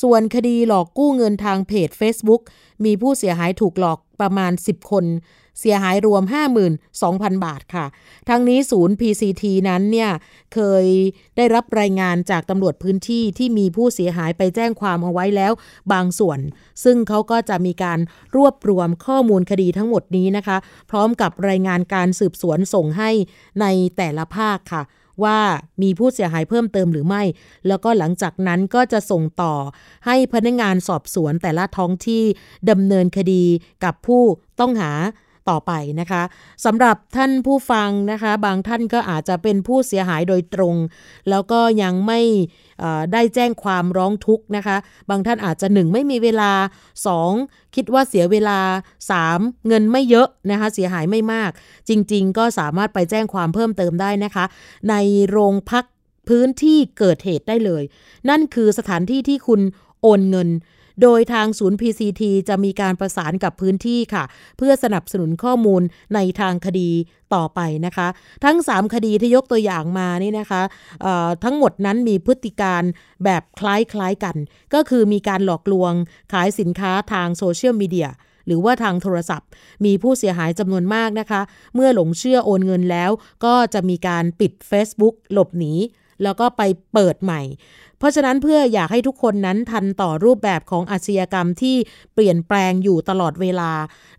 [0.03, 2.43] ส่วนคดีหลอกกู้เงินทางเพจ Facebook
[2.85, 5.07] มีผู้เสียหายถูกหลอกประมาณ 10 คน
[5.61, 6.23] เสียหายรวม
[6.85, 7.87] 52,000 บาทค่ะ
[8.29, 10.11] ทั้งนี้ศูนย์ PCT นั้นเนี่ย
[10.55, 10.87] เคย
[11.37, 15.53] ได้รับรายงานจากตำรวจพื้นที่ที่มีผู้เสียหายไปแจ้งความเอาไว้แล้ว
[15.93, 16.39] บางส่วน
[16.85, 17.99] ซึ่งเขาก็จะมีการ
[18.37, 20.57] รวบรวมข้อมูลคดีทั้งหมดนี้นะคะ
[20.91, 23.11] พร้อมกับรายงานการสืบสวนส่งให้
[23.61, 24.83] ในแต่ละภาคค่ะ
[25.25, 25.39] ว่า
[25.83, 27.23] มีผู้เสียหายเพิ่มเติมหรือไม่
[27.69, 29.55] แล้วก็หลังจากนั้นก็จะส่งต่อ
[30.07, 32.23] ให้พนักงานสอบสวนแต่ละท้องที่
[32.71, 33.45] ดำเนินคดี
[33.85, 34.23] กับผู้
[34.61, 34.93] ต้องหา
[35.51, 36.23] ต่อไปนะคะ
[36.65, 40.77] สำหรับท่านผู้ฟังนะคะ บางท่านก็อาจจะเป็นผู้เสียหายโดยตรง
[41.31, 42.21] แล้วก็ยังไม่
[43.13, 44.77] ได้แจ้งความร้องทุกข์นะคะ
[45.11, 46.53] บางท่านอาจจะ 1 ไม่มีเวลา
[47.15, 48.59] 2 คิดว่าเสียเวลา
[49.13, 51.51] 3 เงินไม่เยอะนะคะเสียหายไม่มาก
[51.89, 54.45] จริง ๆ ก็สามารถไปแจ้งความเพิ่มเติมได้นะคะ
[54.91, 54.95] ใน
[55.31, 55.85] โรงพัก
[56.29, 57.83] พื้นที่เกิดเหตุได้เลย
[58.29, 59.61] นั่นคือสถานที่ที่คุณ
[60.03, 60.49] โอนเงิน
[61.03, 64.25] โดยทางศูนย์ PCT จะมีการประสานกับพื้นที่ค่ะ
[64.59, 65.83] เพื่อสนับสนุนข้อมูล
[66.15, 66.91] ในทางคดี
[67.35, 68.09] ต่อไปนะคะ
[68.45, 70.63] ทั้ง 3 คดีที่ยกตัวอย่างมานี่นะคะ
[71.45, 72.83] ทั้งหมดนั้นมีพฤติการ
[73.25, 74.37] แบบคล้ายๆกัน
[74.75, 75.93] ก็คือมีการหลอกลวง
[76.33, 78.09] ขายสินค้าทางโซเชียลมีเดีย
[78.47, 79.49] หรือว่าทางโทรศัพท์
[79.85, 81.41] มีผู้เสียหายจำนวนมากนะคะ
[81.75, 83.11] เมื่อหลงเชื่อโอนเงินแล้ว
[83.45, 85.75] ก็จะมีการปิด Facebook หลบหนี
[86.23, 87.43] แล้วก็ไปเปิดใหม่
[87.99, 91.77] เพราะฉะนั้นเพื่ออยากให้ทุกคนนั้นทันต่อรูปแบบของอาชญากรรมที่
[92.15, 93.73] เปลี่ยนแปลงอยู่ตลอดเวลา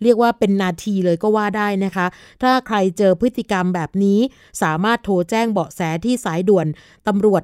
[0.03, 2.05] เรียกว่าเป็นนาทีเลยก็ว่าได้นะคะ
[2.41, 4.19] ถ้าใครเจอพฤติกรรมแบบนี้
[4.61, 6.67] สามารถโทรแจ้งเบาะแสที่สายด่วน
[7.07, 7.43] ตำรวจ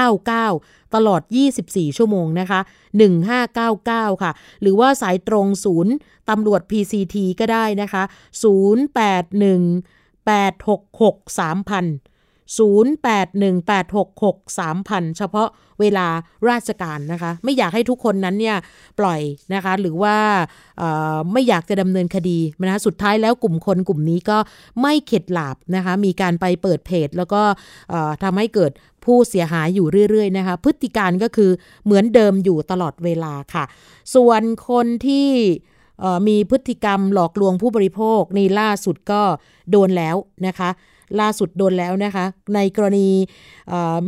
[0.00, 1.22] 1599 ตลอด
[1.60, 2.60] 24 ชั่วโมงนะคะ
[3.40, 5.92] 1599 ค่ะ หรือว่าสายตรงศูนย์
[6.30, 8.12] ตำรวจ PCT ก็ได้นะคะ 081
[10.26, 12.09] 866 3000
[12.58, 15.48] 0818663000 เฉพาะ
[15.80, 16.06] เวลา
[16.50, 18.56] ราชการนะคะ ไม่อยากให้ทุกคนนั้นเนี่ย
[18.98, 19.20] ปล่อย
[19.54, 20.16] นะคะ หรือว่า
[21.32, 24.38] ไม่อยากจะดำเนินคดีนะคะสุดท้ายแล้วกลุ่มคนกลุ่มนี้ก็
[24.82, 27.42] ไม่เข็ดหลาบนะคะ มีการไปเปิดเพจ แล้วก็
[28.22, 28.72] ทำให้เกิด
[29.04, 31.50] ผู้เสียหายอยู่เรื่อยๆนะคะ พฤติการก็คือ
[31.84, 33.64] เหมือนเดิมอยู่ตลอดเวลาค่ะ
[34.14, 35.28] ส่วนคนที่
[36.28, 39.22] มีพฤติกรรมหลอกลวงผู้บริโภคในล่าสุดก็
[39.70, 40.70] โดนแล้วนะคะ
[41.20, 43.08] ล่าสุดโดนแล้วนะคะ ในกรณี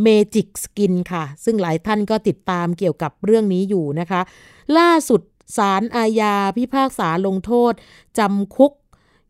[0.03, 4.21] เมจิกสกินค่ะ ซึ่งหลายท่านก็ติดตามเกี่ยวกับเรื่องนี้อยู่นะคะ
[4.79, 5.21] ล่าสุด
[5.57, 7.73] ศาลอาญาพิพากษาลงโทษ
[8.19, 8.73] จำคุก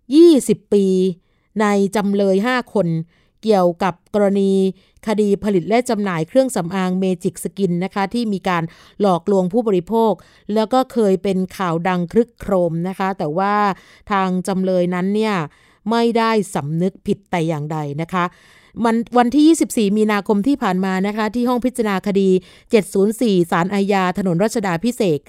[0.07, 0.87] 20 ปี
[1.61, 2.89] ในจำเลย 5 คน
[3.43, 4.53] เกี่ยวกับกรณี
[5.07, 8.63] คดีผลิตและจำหน่ายเครื่องสำอางเมจิกสกินนะคะ ที่มีการ
[9.01, 10.13] หลอกลวงผู้บริโภค
[10.55, 13.55] แล้วก็เคยเป็นข่าวดังครึกโครมนะคะ แต่ว่า
[14.11, 15.35] ทางจำเลยนั้นเนี่ย
[15.90, 18.25] ไม่ได้สำนึกผิดแต่อย่างใดนะคะ
[18.85, 22.29] มันวันที่ 24 มีนาคมที่ผ่านมานะคะ ที่ห้องพิจารณาคดี
[22.90, 25.21] 704สารอาญา ถนนรัชดาพิเศษ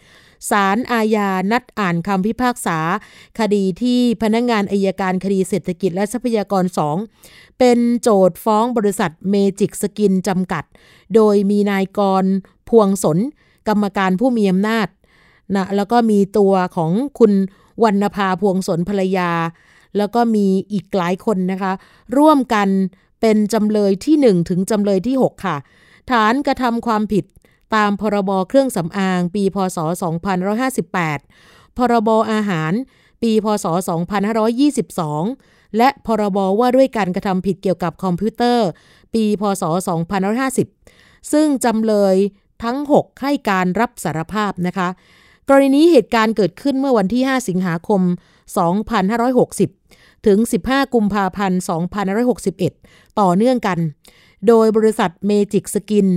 [0.51, 2.79] สารอาญา นัดอ่านคำพิพากษา
[3.39, 6.63] คดีที่พนักงงานอายการคดีเศรษฐกิจและทรัพยากร
[7.11, 10.63] 2 เป็นโจทย์ฟ้องบริษัทเมจิกสกินจำกัด
[11.15, 12.23] โดยมีนายกร
[12.69, 13.17] พวงสน
[13.67, 14.87] กรรมการผู้มีอำนาจ
[15.55, 17.33] นะแล้วก็มีตัวของคุณ
[17.83, 19.31] วรรณภาพวงสนภรรยา
[19.97, 21.73] แล้วก็มีอีกหลายคนนะคะ
[22.17, 22.67] ร่วมกัน
[23.21, 25.57] เป็นจำเลยที่ 1 ถึงจำเลยที่ 6 ค่ะ
[26.11, 27.25] ฐานกระทำความผิด
[27.75, 29.77] ตามพรบเครื่องสำอาง ปีพศ
[30.57, 32.73] 2558 พรบอาหาร
[33.21, 33.65] ปีพศ
[34.91, 38.67] 2522 และพรบว่าด้วยการกระทำผิดเกี่ยวกับคอมพิวเตอร์
[39.13, 39.63] ปีพศ
[40.47, 42.15] 2550 ซึ่งจำเลย
[42.63, 44.89] ทั้ง 6 ให้การรับสารภาพนะคะ
[45.47, 48.01] กรณีนี้เหตุการณ์เกิดขึ้นเมื่อวันที่ 5 สิงหาคม
[48.91, 49.82] 2560
[50.25, 51.61] ถึง 15 กุมภาพันธ์
[52.39, 53.79] 2561 ต่อเนื่องกัน
[54.47, 56.07] โดยบริษัทเมจิกสกิน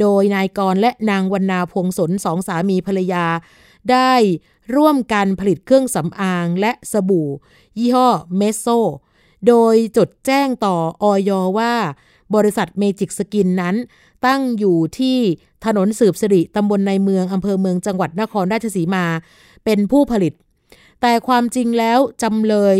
[0.00, 3.24] โดยนายกรและนางวรรณาพงศนสองสามีภรรยา
[3.90, 4.12] ได้
[4.76, 7.28] ร่วมกันผลิตเครื่องสำอางและสบู่
[7.78, 8.66] ยี่ห้อเมโซ
[9.46, 11.74] โดยจดแจ้งต่อออยว่า
[12.34, 13.76] บริษัทเมจิกสกินนั้น
[14.26, 15.18] ตั้งอยู่ที่
[15.64, 19.04] ถนนสืบสิริตำบลในเมืองอำเภอเมืองจังหวัดนครราชสีมา
[19.64, 20.32] เป็นผู้ผลิต
[21.00, 22.76] แต่ความจริงแล้วจำเลย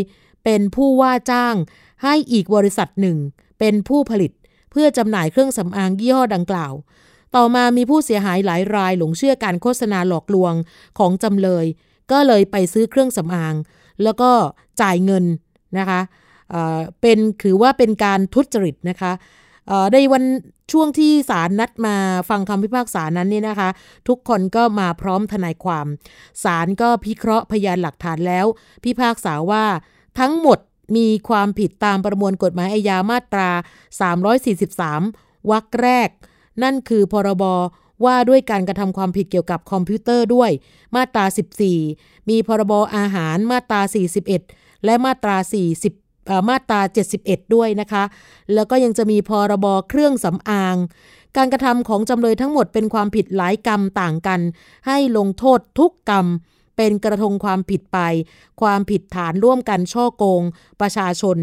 [0.50, 1.54] เป็นผู้ว่าจ้าง
[2.02, 3.16] ให้อีกบริษัทหนึ่ง
[3.58, 4.32] เป็นผู้ผลิต
[4.70, 6.72] เพื่อจำหน่ายเครื่องสำอางยี่ห้อดังกล่าว
[7.36, 10.54] ต่อมามีผู้เสียหายหลายรายหลงเชื่อการโฆษณาหลอกลวง
[10.98, 11.66] ของจำเลย
[12.12, 13.54] ก็เลยไปซื้อเครื่องสำอาง
[14.02, 14.30] แล้วก็
[14.80, 15.24] จ่ายเงิน
[15.78, 16.00] นะคะ
[17.00, 19.12] เป็นถือว่าเป็นการทุจริตนะคะ
[19.92, 20.24] ในวัน
[20.72, 21.96] ช่วงที่ศาลนัดมา
[22.28, 23.70] ฟังคำพิพากษานั้นนี่นะคะ
[24.08, 25.86] ทุกคนก็มาพร้อมทนายความ
[26.44, 28.46] ศาลก็พิเคราะห์พยานหลักฐานแล้ว
[28.84, 29.64] พิพากษาว่า
[30.18, 30.58] ทั้งหมด
[30.96, 33.50] มีความผิดตามประมวลกฎหมายอาญามาตรา
[34.70, 36.08] 343 วรรคแรก
[36.62, 37.44] นั่นคือพรบ
[38.04, 40.50] ว่าด้วยการกระทำความผิดเกี่ยวกับคอมพิวเตอร์ด้วย
[40.96, 41.24] มาตรา
[41.76, 43.80] 14 มีพรบอาหารมาตรา
[44.34, 45.36] 41 และมาตรา
[45.92, 46.80] 40 มาตรา
[47.18, 48.04] 71 ด้วยนะคะ
[48.54, 50.76] แล้วก็ยังจะมีพรบเครื่องสำอาง
[51.36, 54.40] การกระทำของจำเลยทั้งหมดเป็นความผิดหลายกรรมต่างกัน
[54.86, 56.26] ให้ลงโทษทุกกรรม
[56.78, 57.98] เป็นกระทงความผิดไป
[58.60, 60.42] ความผิดฐานร่วมกันช่อโกง
[60.80, 61.38] ประชาชน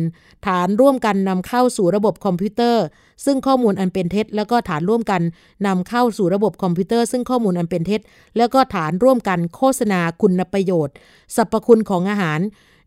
[0.47, 2.83] ฐานร่วมกันนำเข้าสู่ระบบคอมพิวเตอร์
[3.25, 5.21] ซึ่งข้อมูลอันเป็นเท็จ แล้วก็ฐานร่วมกัน
[5.67, 8.01] นำเข้าสู่ระบบคอมพิวเตอร์ ซึ่งข้อมูลอันเป็นเท็จ
[8.37, 10.95] แล้วก็ฐานร่วมกันโฆษณาคุณประโยชน์
[11.35, 12.39] สรรพคุณของอาหาร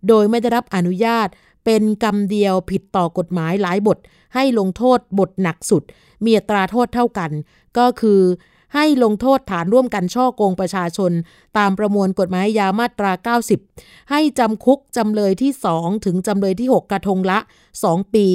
[0.09, 1.29] โดยไม่ได้รับอนุญาต
[1.65, 3.99] เป็นกรรมเดียวผิดต่อกฎหมายหลายบท
[4.35, 5.83] ให้ลงโทษบทหนักสุด
[6.25, 7.31] มีอัตราโทษเท่ากัน
[7.79, 8.21] ก็คือ
[8.75, 11.13] ให้ลงโทษฐานร่วมกันช่อโกงประชาชน
[11.59, 13.13] ตามประมวลกฎหมายยามาตรา
[13.63, 17.39] 90 ให้จำคุกจำเลยที่ 2 ถึงจำเลยที่ 6 กระทงละ
[17.81, 18.27] 2 ปี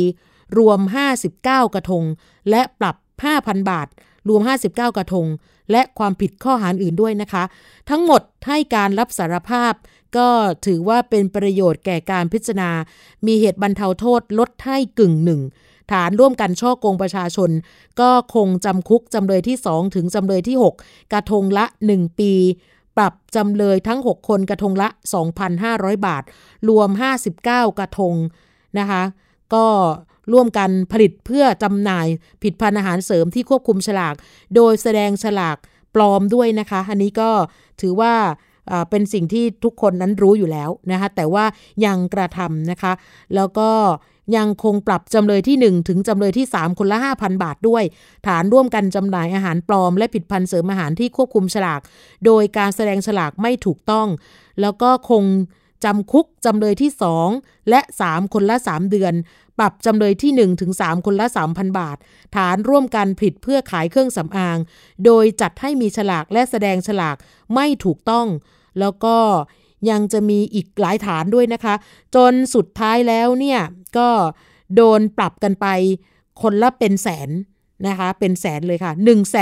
[0.58, 0.80] รวม
[1.28, 2.04] 59 กระทง
[2.50, 2.96] และปรับ
[3.34, 3.88] 5,000 บาท
[4.30, 5.28] รวม 59 กระทง
[5.72, 7.44] และความผิดข้อหาอื่นด้วยนะคะ
[7.90, 9.74] ทั้งหมดให้การรับสารภาพ
[10.18, 10.30] ก็
[10.66, 12.70] ถือว่าเป็นประโยชน์แก่การพิจารณา
[13.26, 15.42] มีเหตุบรรเทาโทษลดให้กึ่งหนึ่ง
[15.92, 17.50] ฐานร่วมกันช่อโกงประชาชน
[18.00, 22.34] ก็คงจำคุกจำเลยที่ 2 ถึงจำเลยที่ 6 กระทงละ 1 ปี
[22.98, 24.88] ปรับจำเลยทั้ง 6 คนกระทงละ
[25.48, 26.24] 2,500 บาท
[26.70, 26.90] รวม
[27.40, 28.16] 59 กระทง
[28.80, 29.04] นะคะ
[29.54, 29.66] ก็
[30.34, 32.08] ร่วมกันผลิตเพื่อจำหน่าย
[32.44, 34.16] ผิดพันธุ์อาหารเสริมที่ควบคุมฉลาก
[34.56, 35.58] โดยแสดงฉลาก
[35.96, 37.30] ปลอมด้วยนะคะ อันนี้ก็
[37.82, 38.14] ถือว่า
[38.90, 41.46] เป็นสิ่งที่ทุกคนนั้นรู้อยู่แล้วนะคะ แต่ว่า
[41.86, 42.94] ยังกระทำนะคะ
[43.36, 43.70] แล้วก็
[44.36, 47.84] ยังคงปรับจำเลยที่ 1 ถึงจำเลยที่ 3 คนละ 5,000 บาทด้วย
[48.28, 51.82] ฐานร่วมกันจำหน่ายอาหารปลอม และผิดพันธ์เสริมอาหารที่ควบคุมฉลาก
[52.26, 54.08] โดยการแสดงฉลากไม่ถูกต้อง
[54.62, 55.24] แล้วก็คง
[55.84, 56.92] จำคุกจำเลยที่
[57.30, 59.14] 2 และ 3 คนละ 3 เดือน
[59.60, 61.98] ปรับจำเลยที่ 1 ถึง 3 คนละ 3,000 บาท
[62.36, 64.58] ฐานร่วมกันผิดเพื่อขายเครื่องสำอาง
[65.06, 67.16] โดยจัดให้มีฉลากและแสดงฉลาก
[67.56, 68.28] ไม่ถูกต้อง
[68.80, 69.18] แล้วก็
[69.90, 71.76] ยังจะมีอีกหลายฐานด้วยนะคะ
[72.16, 73.60] จนสุดท้ายแล้วเนี่ย
[73.98, 74.10] ก็
[74.76, 75.68] โดนปรับกันไป
[76.42, 77.30] คนละเป็นแสน
[77.88, 79.36] นะคะ เป็นแสนเลยค่ะ 1 4 7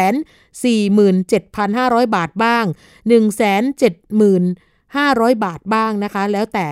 [1.57, 2.65] 5 0 0 บาทบ้าง
[3.09, 3.41] 1 7
[4.95, 6.67] 500 บาทบ้างนะคะ แล้วแต่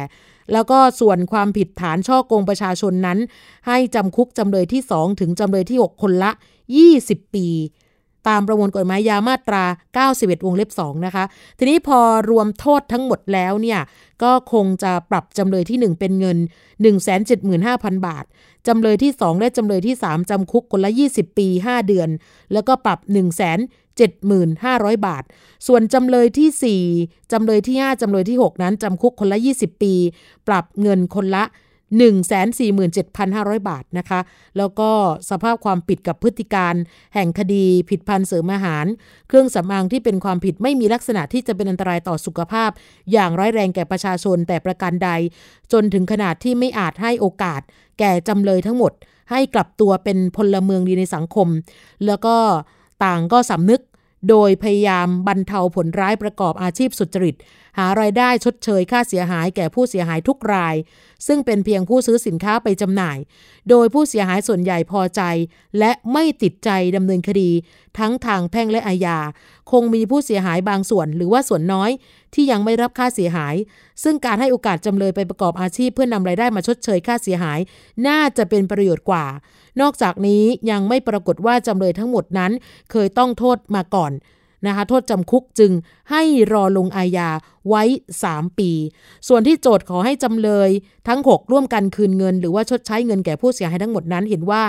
[0.54, 3.20] แล้วก็ส่วนความผิดฐานช่อโกงประชาชนนั้น
[3.68, 6.32] ให้จำคุกจำเลยที่ 2 ถึงจำเลยที่ 6 คนละ
[6.84, 7.48] 20 ปี
[8.28, 9.64] ตามประมวลกฎหมายยามาตรา
[10.06, 11.24] 91 วงเล็บ 2 นะคะ
[11.58, 13.80] ทีนี้พอรวมโทษทั้งหมดแล้วเนี่ย
[14.24, 16.38] ก็คงจะปรับจำเลยที่ 1 เป็นเงิน
[17.22, 18.26] 175,000 บาท
[18.68, 22.10] จำเลยที่ 2 และจำเลยที่ 3 จำคุกคนละ 20 ปี 5 เดือน
[22.54, 23.10] แล้วก็ปรับ1
[24.00, 25.24] 7,500 บาท
[25.68, 29.94] ส่วนจำเลยที่ 4 จำเลยที่ 5 จำเลยที่ 6 นั้นจำคุกคนละ 20 ปี
[30.48, 31.44] ปรับเงินคนละ
[31.98, 34.20] 147,500 บาทนะคะ
[34.58, 34.90] แล้วก็
[35.30, 36.76] สภาพความผิดกับพฤติการ
[37.14, 38.86] แห่งคดีผิดพันธ์เสริมอาหาร
[39.28, 42.70] เครื่องสำอางที่เป็นความผิดไม่มีลักษณะที่จะเป็นอันตรายต่อสุขภาพ
[43.12, 45.10] อย่างร้ายแรงแก่ประชาชนแต่ประการใด
[45.72, 47.62] จนถึงขนาดที่ไม่อาจให้โอกาส
[48.00, 48.92] แก่จำเลยทั้งหมด
[49.32, 51.48] ให้กลับตัวเป็นพลเมืองดีในสังคม
[52.06, 52.36] แล้วก็
[53.06, 53.82] ต่างก็สำนึก
[54.30, 57.36] โดยพยายามบรรเทาผลร้ายประกอบอาชีพสุจริต
[57.78, 60.76] หารายได้ชดเชยค่าเสียหายแก่ผู้เสียหายทุกราย
[61.28, 63.18] ซึ่งเป็นเพียงผู้ซื้อสินค้าไปจำหน่าย
[63.70, 65.22] โดยผู้เสียหายส่วนใหญ่พอใจ
[65.80, 67.52] และไม่ติดใจดำเนินคดี
[68.00, 69.20] ทั้งทางแพ่งและอาญา
[69.72, 71.92] คงมีผู้เสียหายบางส่วนหรือว่าส่วนน้อย
[72.34, 73.56] ที่ยังไม่รับค่าเสียหาย
[74.04, 77.60] ซึ่งการให้โอกาสจำเลยไปประกอบอาชีพเพื่อนำรายได้มาชดเชยค่าเสียหาย
[78.08, 79.26] น่าจะเป็นประโยชน์กว่า
[79.82, 82.52] นอกจากนี้ยังไม่ปรากฏว่าจำเลยทั้งหมดนั้น
[82.92, 84.14] เคยต้องโทษมาก่อน
[84.68, 85.72] นะคะโทษจำคุกจึง
[86.12, 87.30] ให้รอลงอาญา
[87.70, 87.84] ไว้
[88.22, 88.72] 3 ปี
[89.28, 90.70] ส่วนที่โจทย์ขอให้จำเลย
[91.08, 94.62] ทั้ง 6 ร่วมกันคืนเงิน หรือว่าชดใช้เงินแก่ผู้เสียหายทั้งหมดนั้น เห็นว่า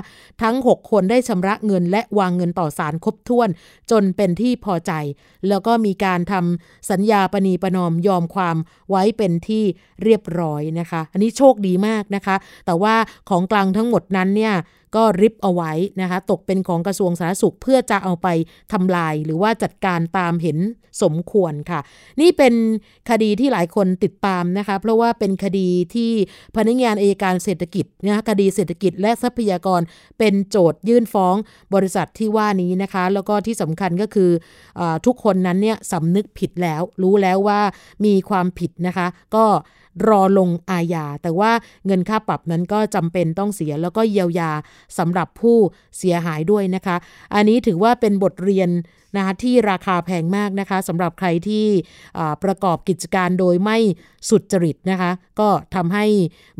[0.43, 3.49] ทั้ง 6 คนได้ชำระเงินและวางเงินต่อศาลครบถ้วน
[3.91, 4.93] จนเป็นที่พอใจ
[5.49, 8.57] แล้วก็มีการทำสัญญาปณีประนอมยอมความ
[8.91, 9.65] ไว้เป็นที่
[10.03, 12.95] เรียบร้อยนะคะ อันนี้โชคดีมากนะคะ แต่ว่า
[13.31, 14.55] ของกลางทั้งหมดนั้นเนี่ย
[14.97, 18.29] ก็ริบเอาไว้นะคะ ตกเป็นของกระทรวงสาธารณสุขเพื่อจะเอาไป
[18.73, 20.59] ทำลายหรือว่าจัดการตามเห็น
[21.03, 21.81] สมควรค่ะ
[22.21, 22.55] นี่เป็น
[23.09, 26.11] คดีที่หลายคนติดตามนะคะ เพราะว่าเป็นคดีที่
[26.57, 29.81] พนักงานอายการเศรษฐกิจนะคะคดีเศรษฐกิจและทรัพยากร
[30.19, 31.35] เป็นโจทยื่นฟ้อง
[31.75, 34.31] บริษัทที่ว่านี้นะคะ แล้วก็ที่สำคัญก็คือ
[34.81, 37.61] อทุกคนนั้นเนี่ยสำนึกผิดแล้ว รู้แล้วว่า
[38.05, 39.47] มีความผิดนะคะ ก็
[40.09, 41.53] รอลงอาญาแต่ว่า
[41.87, 44.53] เงินค่าปรับนั้นก็จำเป็นต้องเสียแล้วก็เยียวยา
[44.99, 45.57] สำหรับผู้
[45.99, 46.97] เสียหายด้วยนะคะ
[47.35, 48.71] อันนี้ถือว่าเป็นบทเรียน
[49.17, 51.67] นะคะที่ราคาแพงมากนะคะสำหรับใครที่
[52.45, 53.79] ประกอบกิจการโดยไม่
[54.31, 56.05] สุดจริตนะคะ ก็ทำให้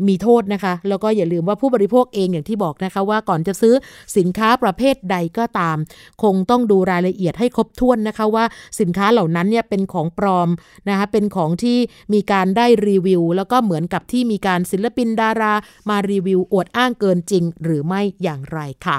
[0.07, 3.73] มีโทษนะคะ แล้วก็อย่าลืมว่าผู้บริโภคเองอย่างที่บอกนะคะว่าก่อนจะซื้อ
[4.17, 5.77] สินค้าประเภทใดก็ตาม
[6.23, 8.45] คงต้องดูรายละเอียดให้ครบถ้วนนะคะว่า
[8.79, 10.49] สินค้าเหล่านั้นเนี่ยเป็นของปลอม
[10.89, 11.77] นะคะเป็นของที่
[12.13, 15.53] มีการได้รีวิว แล้วก็เหมือนกับที่มีการศิลปินดารา
[15.89, 18.97] มารีวิวอวดอ้างเกินจริง หรือไม่อย่างไรค่ะ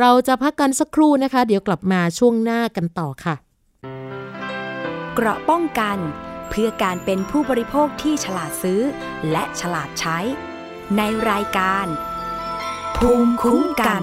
[0.00, 3.34] เราจะพักกันสักครู่นะคะ เดี๋ยวกลับมาช่วงหน้ากันต่อค่ะ
[5.14, 5.98] เกราะป้องกัน
[6.54, 8.80] พื่อการเป็นผู้บริโภคที่ฉลาดซื้อ
[9.30, 10.18] และฉลาดใช้
[10.96, 11.86] ในรายการ
[12.96, 14.02] ภูมิคุ้มกัน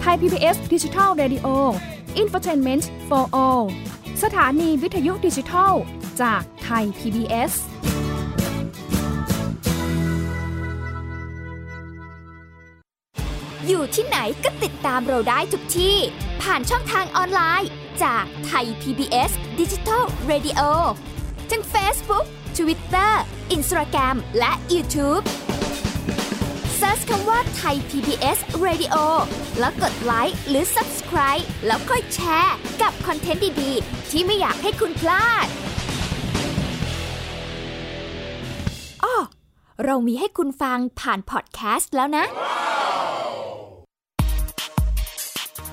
[0.00, 1.46] ไทย PBS ดิจิทัล Radio
[2.22, 3.64] Infotainment for All
[4.22, 5.72] สถานีวิทยุดิจิทัล
[6.22, 7.52] จากไทย PBS
[13.66, 15.98] อยู่ที่ไหนก็ติดตามเราได้ทุกที่
[16.42, 17.70] ผ่านช่องทางออนไลน์
[18.02, 20.60] จากไทย PBS Digital Radio
[21.50, 22.26] ทั้ง Facebook
[22.58, 23.12] Twitter
[23.56, 25.24] Instagram และ YouTube
[26.80, 28.96] Search คำว่าไทย PBS Radio
[29.58, 35.46] แล้วกดไลค์หรือ Subscribe แล้วค่อยแชร์กับคอนเทนต์ดี ๆ ที่ไม่อยากให้คุณพลาด
[39.04, 39.16] อ้อ
[39.84, 43.37] เรามีให้คุณฟังผ่านพอดแคสต์แล้วนะเพ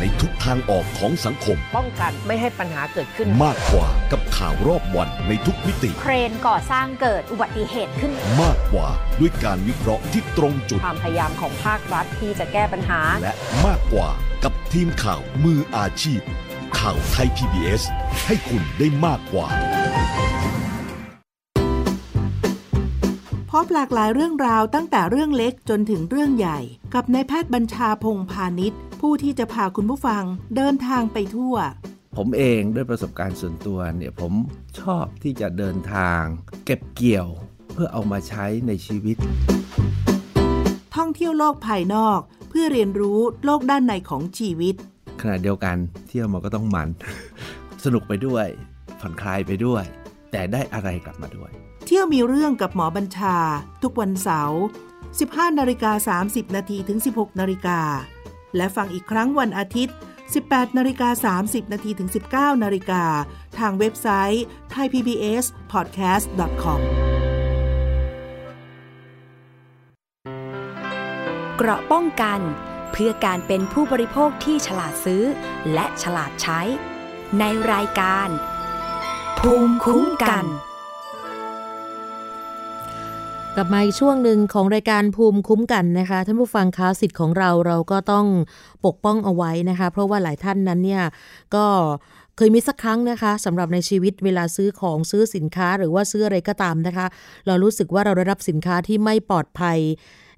[0.00, 8.88] ในทุกทางออกของสังคม ป้องกันไม่ให้ปัญหาเกิดขึ้น มากกว่ากับข่าวรอบวันในทุกมิติ เครนก่อสร้างเกิดอุบัติเหตุขึ้น มากกว่า
[9.20, 13.32] ด้วยการวิเคราะห์ที่ตรงจุด ความพยายามของภาครัฐที่จะแก้ปัญหา และ
[13.66, 14.08] มากกว่า
[14.44, 16.20] กับทีมข่าวมืออาชีพ
[16.78, 17.82] ข่าวไทย PBS
[18.26, 19.48] ให้คุณได้มากกว่า
[23.50, 26.60] พบหลากหลายเรื่องราวตั้งแต่เรื่องเล็กจนถึงเรื่องใหญ่
[26.94, 30.24] กับนายแพทย์บัญชาพงพาณิชย์ ผู้ที่จะพาคุณผู้ฟัง
[30.56, 31.54] เดินทางไปทั่ว
[32.16, 34.32] ผมเองด้วยประสบการณ์ส่วนตัวเนี่ยผม
[34.80, 36.20] ชอบที่จะเดินทาง
[36.64, 37.28] เก็บเกี่ยว
[37.72, 39.16] เพื่อเอามาใช้ในชีวิต
[40.96, 44.74] ท่องเที่ยวโลกภายนอก เพื่อเรียนรู้โลกด้านในของชีวิต
[45.20, 45.76] ขณะเดียวกัน
[46.08, 46.88] เที่ยวมันก็ต้องมัน
[47.84, 48.46] สนุกไปด้วย
[49.00, 49.84] ผ่อนคลายไปด้วย
[50.30, 51.50] แต่ได้อะไรกลับมาด้วย
[51.86, 53.36] เที่ยวมีเรื่องกับหมอบัญชา
[53.82, 54.62] ทุกวันเสาร์
[55.10, 57.80] 15นาฬิกา30 นาทีถึง 16นาฬิกา
[58.56, 59.94] และฟังอีกครั้งวันอาทิตย์
[60.34, 63.04] 18นาฬิกา30นาทีถึง 19นาฬิกา
[63.58, 66.80] ทางเว็บไซต์ thaipbspodcast.com
[71.56, 72.40] เกราะป้องกัน
[72.92, 75.22] เพื่อการเป็นผู้บริโภคที่ฉลาดซื้อ
[75.72, 76.60] และฉลาดใช้
[77.38, 78.28] ในรายการ
[79.38, 80.73] ภูมิคุ้มกันก
[83.56, 88.26] กลับมาอีกช่วงหนึ่งของรายการภูมิคุ้มกันนะคะท่านผู้ฟังคะสิทธิ์ของเราเราก็ต้อง
[88.86, 91.02] ปกป้องเอาไว้นะคะ เพราะว่าหลายท่านนั้นเนี่ย
[91.54, 91.66] ก็
[92.36, 97.06] เคยมีสักครั้งนะคะสำหรับในชีวิตเวลาซื้อของซื้อสินค้าหรือว่าซื้ออะไรก็ตามนะคะ
[97.46, 99.78] เรารู้สึกว่าเราได้รับสินค้าที่ไม่ปลอดภัย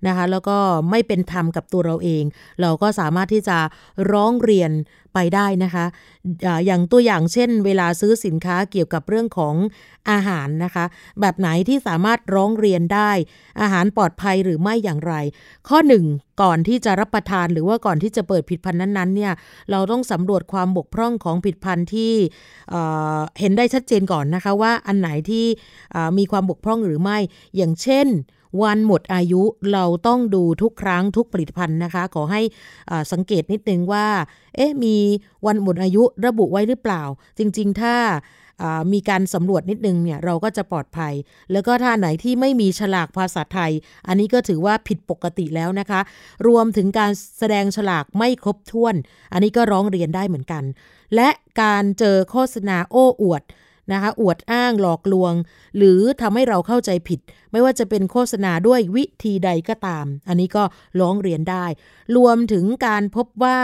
[0.09, 0.59] นะคะแล้วก็
[0.91, 2.25] ไม่เป็นธรรมกับตัวเราเอง
[2.61, 3.59] เราก็สามารถที่จะ
[4.13, 4.73] ร้องเรียน
[5.15, 5.87] ไปได้นะคะ
[6.67, 9.55] อย่างตัวอย่างเช่น เวลาซื้อสินค้าเกี่ยวกับเรื่องของ
[10.11, 10.85] อาหารนะคะ
[11.21, 13.11] แบบไหนที่สามารถร้องเรียนได้
[13.61, 15.15] อาหารปลอดภัยหรือไม่อย่างไร
[15.69, 16.05] ข้อหนึ่ง
[16.43, 19.33] ก่อนที่จะรับประทานหรือว่าก่อนที่จะเปิดผิดพันธ์นั้นๆเนี่ย
[19.71, 22.13] เราต้องสำรวจความบกพร่องของผิดพันธ์ที่
[23.41, 25.47] เห็นได้ชัดเจนก่อนนะคะว่าอันไหนที่
[26.19, 27.19] มีความบกพร่องหรือไม่
[27.57, 28.07] อย่างเช่น
[28.63, 29.43] วันหมดอายุ
[29.73, 32.43] เราต้องดูทุกครั้งทุกผลิตภัณฑ์นะคะ ขอให้
[33.13, 34.07] สังเกตนิดนึงว่า
[34.57, 34.97] เอ๊ะมี
[35.47, 37.03] วันหมดอายุระบุไว้หรือเปล่า
[37.39, 37.95] จริง ๆ ถ้า
[38.93, 41.15] มีการสำรวจนิดนึงเนี่ยเราก็จะปลอดภัย
[41.53, 43.73] แล้วก็ถ้าไหนที่ไม่มีฉลากภาษาไทย
[44.09, 46.01] อันนี้ก็ถือว่าผิดปกติแล้วนะคะ
[46.47, 48.95] รวมถึงการแสดงฉลากไม่ครบถ้วน
[49.33, 50.65] อันนี้ก็ร้องเรียนได้เหมือนกัน
[51.15, 51.29] และ
[51.63, 53.43] การเจอโฆษณาโอ้อวด
[53.93, 55.35] นะคะอวดอ้างหลอกลวง
[55.77, 57.21] หรือทำให้เราเข้าใจผิด
[57.53, 60.65] ไม่ว่าจะเป็นโฆษณาด้วยวิธีใดก็ตาม อันนี้ก็
[61.01, 61.67] ร้องเรียนได้
[62.17, 63.59] รวมถึงการพบว่า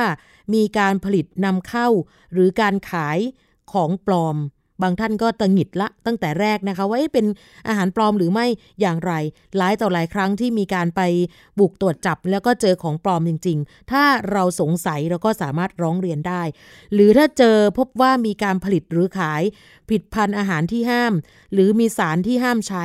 [0.54, 1.88] มีการผลิตนำเข้า
[2.32, 3.18] หรือการขาย
[3.72, 4.36] ของปลอม
[4.82, 7.26] บางท่านก็ตังหิดละตั้งแต่แรกนะคะว่าเอ๊ะเป็น
[7.68, 8.46] อาหารปลอมหรือไม่
[8.80, 9.12] อย่างไร
[9.56, 11.00] หลายต่อหลายครั้งที่มีการไป
[11.58, 16.42] บุกตรวจจับแล้วก็เจอของปลอมจริง ๆ ถ้าเราสงสัยเราก็สามารถร้องเรียนได้
[16.92, 19.42] หรือถ้าเจอพบว่ามีการผลิตหรือขาย
[19.90, 21.12] ผิดพันธุ์อาหารที่ห้าม
[21.52, 22.84] หรือมีสารที่ห้ามใช้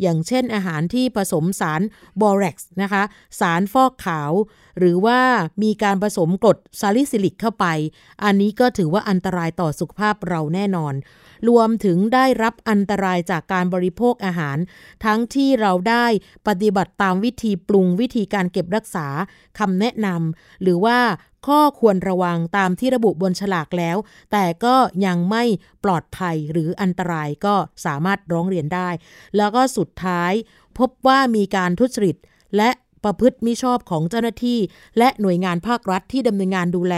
[0.00, 1.80] อย่างเช่นอาหารที่ผสมสาร
[2.20, 3.02] บอเร็กซ์นะคะ
[3.40, 4.32] สารฟอกขาว
[4.78, 5.20] หรือว่า
[5.62, 7.66] มีการผสมกรดซาลิซิลิกเข้าไป
[8.24, 10.94] อันนี้ก็ถือว่าอันตรายต่อสุขภาพเราแน่นอน
[11.48, 14.58] รวมถึงได้รับอันตรายจากการบริโภคอาหาร
[15.04, 16.06] ทั้งที่เราได้
[16.48, 19.06] ปฏิบัติตามวิธีปรุงวิธีการเก็บรักษา
[19.58, 20.98] คำแนะนำหรือว่า
[21.46, 23.96] ข้อควรระวังตามที่ระบุบนฉลากแล้ว
[24.32, 25.44] แต่ก็ยังไม่
[25.84, 28.88] ปลอดภัยหรืออันตรายก็สามารถร้องเรียนได้
[29.36, 30.32] แล้วก็สุดท้าย
[30.78, 32.16] พบว่ามีการทุจริต
[32.56, 32.70] และ
[33.04, 34.58] ประพฤติมิชอบของเจ้าหน้าที่
[34.98, 36.94] และหน่วยงานภาครัฐที่ดำเนินงานดูแล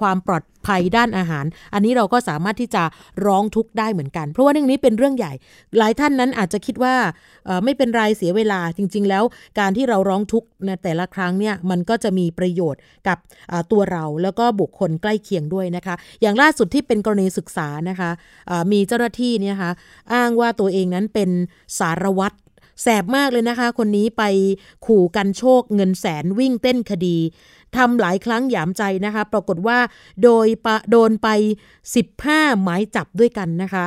[0.00, 2.82] ความปลอดภัยด้านอาหาร อันนี้เราก็สามารถที่จะ
[3.26, 5.32] ร้องทุกข์ได้เหมือนกัน เพราะว่าเรื่องนี้เป็นเรื่องใหญ่
[5.78, 6.94] หลายท่านนั้นอาจจะคิดว่า
[7.64, 9.24] ไม่เป็นไรเสียเวลาจริง ๆ แล้ว
[9.58, 13.18] การที่เราร้องทุกข์ในแต่ละครั้งเนี่ยมันก็จะมีประโยชน์กับ
[13.72, 18.10] ตัวเราแล้วก็บุคคลใกล้เคียงด้วยนะคะ อย่างล่าสุดที่เป็นกรณีศึกษานะคะ
[18.72, 19.72] มีเจ้าหน้าที่เนี่ยคะ
[20.14, 21.30] อ้างว่าตัวเองนั้นเป็น
[21.78, 22.36] สารวัตร
[22.82, 24.22] แสบมากเลยนะคะ คนนี้ไป
[24.86, 27.16] ขู่กันโชคเงินแสนวิ่งเต้นคดี
[27.76, 29.78] ทำหลายครั้งหยามใจนะคะ ปรากฏว่า
[30.22, 31.28] โดยปะโดนไป
[31.96, 33.84] 15 หมายจับด้วยกันนะคะ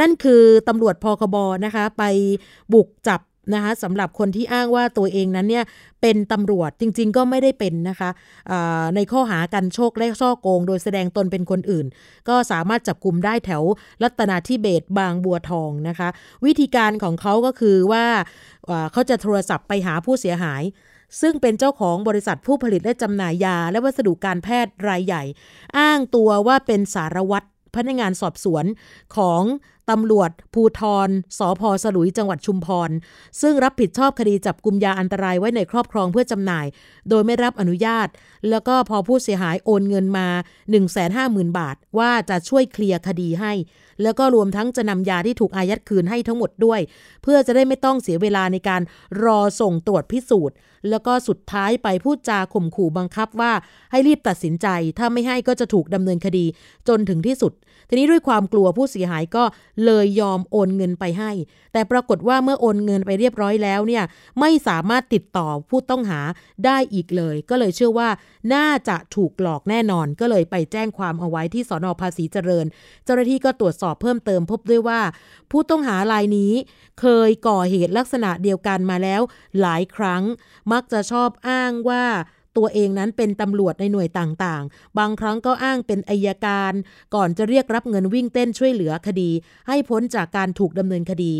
[0.00, 2.04] นั่นคือตำรวจพคบนะคะ ไป
[2.72, 3.20] บุกจับ
[3.54, 5.64] นะคะสำหรับคนที่อ้างว่าตัวเองนั้นเนี่ย
[6.02, 8.10] เป็นตำรวจจริง ๆ ก็ไม่ได้เป็นนะคะ
[8.94, 11.86] ในข้อหากันโชคและช่อโกง โดยแสดงตนเป็นคนอื่น
[12.28, 13.62] ก็สามารถจับกลุ่มได้แถว
[14.02, 16.08] รัตนาธิเบศบางบัวทองนะคะ
[16.44, 18.04] วิธีการของเขาก็คือว่า
[18.92, 20.62] เขาจะโทรศัพท์ไปหาผู้เสียหาย
[21.20, 25.22] ซึ่งเป็นเจ้าของบริษัทผู้ผลิตและจำหน่ายยา และวัสดุการแพทย์รายใหญ่
[25.78, 27.46] อ้างตัวว่าเป็นสารวัตร
[27.76, 28.64] พนักงานสอบสวน
[29.16, 29.42] ของ
[29.90, 32.90] ตำรวจ ภูทรสพสลุยจังหวัดชุมพร
[33.40, 36.66] ซึ่งรับผิดชอบคดีจับกุมยาอันตรายไว้ในครอบครองเพื่อจำหน่าย
[37.08, 38.08] โดยไม่รับอนุญาต
[38.50, 40.28] แล้วก็พอผู้เสียหายโอนเงินมา
[40.94, 43.52] 150,000 บาท ว่าจะช่วยเคลียร์คดีให้
[44.02, 46.80] แล้วก็รวมทั้งจะนำยาที่ถูกอายัดคืนให้ทั้งหมดด้วย
[47.22, 48.82] เพื่อจะได้ไม่ต้องเสียเวลาในการ
[49.24, 50.56] รอส่งตรวจพิสูจน์
[50.90, 53.52] แล้วก็สุดท้ายไปพูดจาข่มขู่บังคับว่า
[53.90, 54.66] ให้รีบตัดสินใจ
[54.98, 56.46] ถ้าไม่ให้ก็จะถูกดำเนินคดี
[56.88, 57.52] จนถึงที่สุด
[57.88, 59.44] ทีนี้ด้วยความกลัวผู้เสียหายก็
[59.84, 61.30] เลยยอมโอนเงินไปให้
[61.72, 64.04] แต่ปรากฏว่าเมื่อโอนเงินไปเรียบร้อยแล้วเนี่ย
[64.40, 66.20] ไม่สามารถติดต่อผู้ต้องหา
[66.64, 68.08] ได้อีกเลย ก็เลยเชื่อว่า
[68.54, 72.66] น่าจะถูกหลอกแน่นอน ก็เลยไปแจ้งความเอาไว้ที่สอนอภาษีเจริญ
[73.04, 75.00] เจ้าหน้าที่ก็ตรวจสอบเพิ่มเติมพบด้วยว่า
[75.50, 76.52] ผู้ต้องหารายนี้
[77.00, 79.20] เคยก่อเหตุลักษณะเดียวกันมาแล้ว
[79.60, 80.22] หลายครั้ง
[80.72, 82.04] มักจะชอบอ้างว่า
[82.58, 86.72] ตัวเองนั้นเป็นตำรวจในหน่วยต่างๆ บางครั้งก็อ้างเป็นอายการ
[87.14, 89.30] ก่อนจะเรียกรับเงินวิ่งเต้นช่วยเหลือคดี
[89.68, 91.34] ให้พ้นจากการถูกดำเนินคดี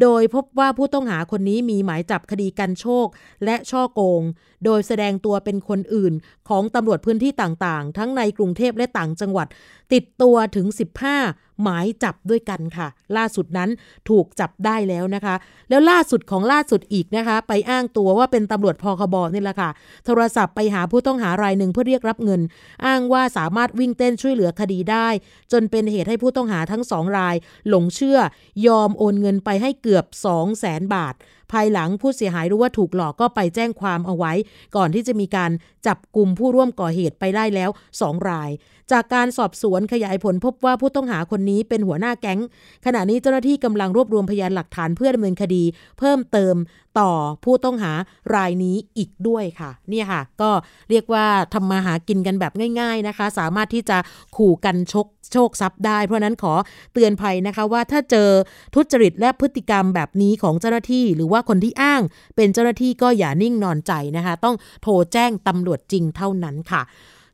[0.00, 3.06] โดยพบว่าผู้ต้องหาคนนี้มีหมายจับคดีกันโชค
[3.44, 4.22] และช่อโกง
[4.64, 6.14] โดยแสดงตัวเป็นคนอื่น
[6.48, 9.46] ของตำรวจพื้นที่ต่างๆ ทั้งในกรุงเทพและต่างจังหวัด
[9.92, 10.66] ติดตัวถึง
[11.12, 13.70] 15 หมายจับด้วยกันค่ะ ล่าสุดนั้น
[14.08, 15.34] ถูกจับได้แล้วนะคะ
[15.68, 19.70] แล้วล่าสุดของล่าสุดอีกนะคะ ไปอ้างตัวว่าเป็นตำรวจพคบนี่แหละค่ะ
[20.06, 22.40] โทรศัพท์ไปหาผู้ต้องหารายหนึ่งเพื่อเรียกรับเงิน
[22.86, 25.08] อ้างว่าสามารถวิ่งเต้นช่วยเหลือคดีได้
[25.52, 27.36] จนเป็นเหตุให้ผู้ต้องหาทั้งสองราย
[27.68, 28.18] หลงเชื่อ
[28.66, 31.14] ยอมโอนเงินไปให้เกือบ 2 0 0แสนบาท
[31.52, 34.32] ภายหลังผู้เสียหายรู้ว่าถูกหลอกก็ไปแจ้งความเอาไว้
[34.76, 35.50] ก่อนที่จะมีการ
[35.86, 37.70] จับกลุ่มผู้ร่วมก่อเหตุไปได้แล้ว
[38.00, 38.50] 2 ราย
[38.92, 42.40] จากการสอบสวนขยายผลพบว่าผู้ต้องหาคนนี้เป็นหัวหน้าแก๊ง
[42.86, 45.64] ขณะนี้เจ้าหน้าที่กำลังรวบรวมพยานหลักฐานเพื่อดำเนินคดี
[45.98, 46.54] เพิ่มเติม
[47.00, 47.10] ต่อ
[47.44, 47.92] ผู้ต้องหา
[48.34, 50.50] รายนี้อีกด้วยค่ะ เนี่ยค่ะ ก็
[50.90, 53.98] เรียกว่าทำมาหากินกันแบบง่าย ๆนะคะ สามารถที่จะ
[54.36, 56.54] ขู่กันชก โชคทรัพย์ได้ เพราะนั้นขอ
[56.92, 58.28] เตือนภัยนะคะว่าถ้าเจอ
[58.74, 62.02] ทุจริตและพฤติกรรมแบบนี้ของเจ้าหน้าที่ หรือว่าคนที่อ้าง
[62.36, 66.82] เป็นเจ้าหน้าที่ก็อย่านิ่งนอนใจนะคะ ต้องโทรแจ้งตำรวจจริงเท่านั้นค่ะ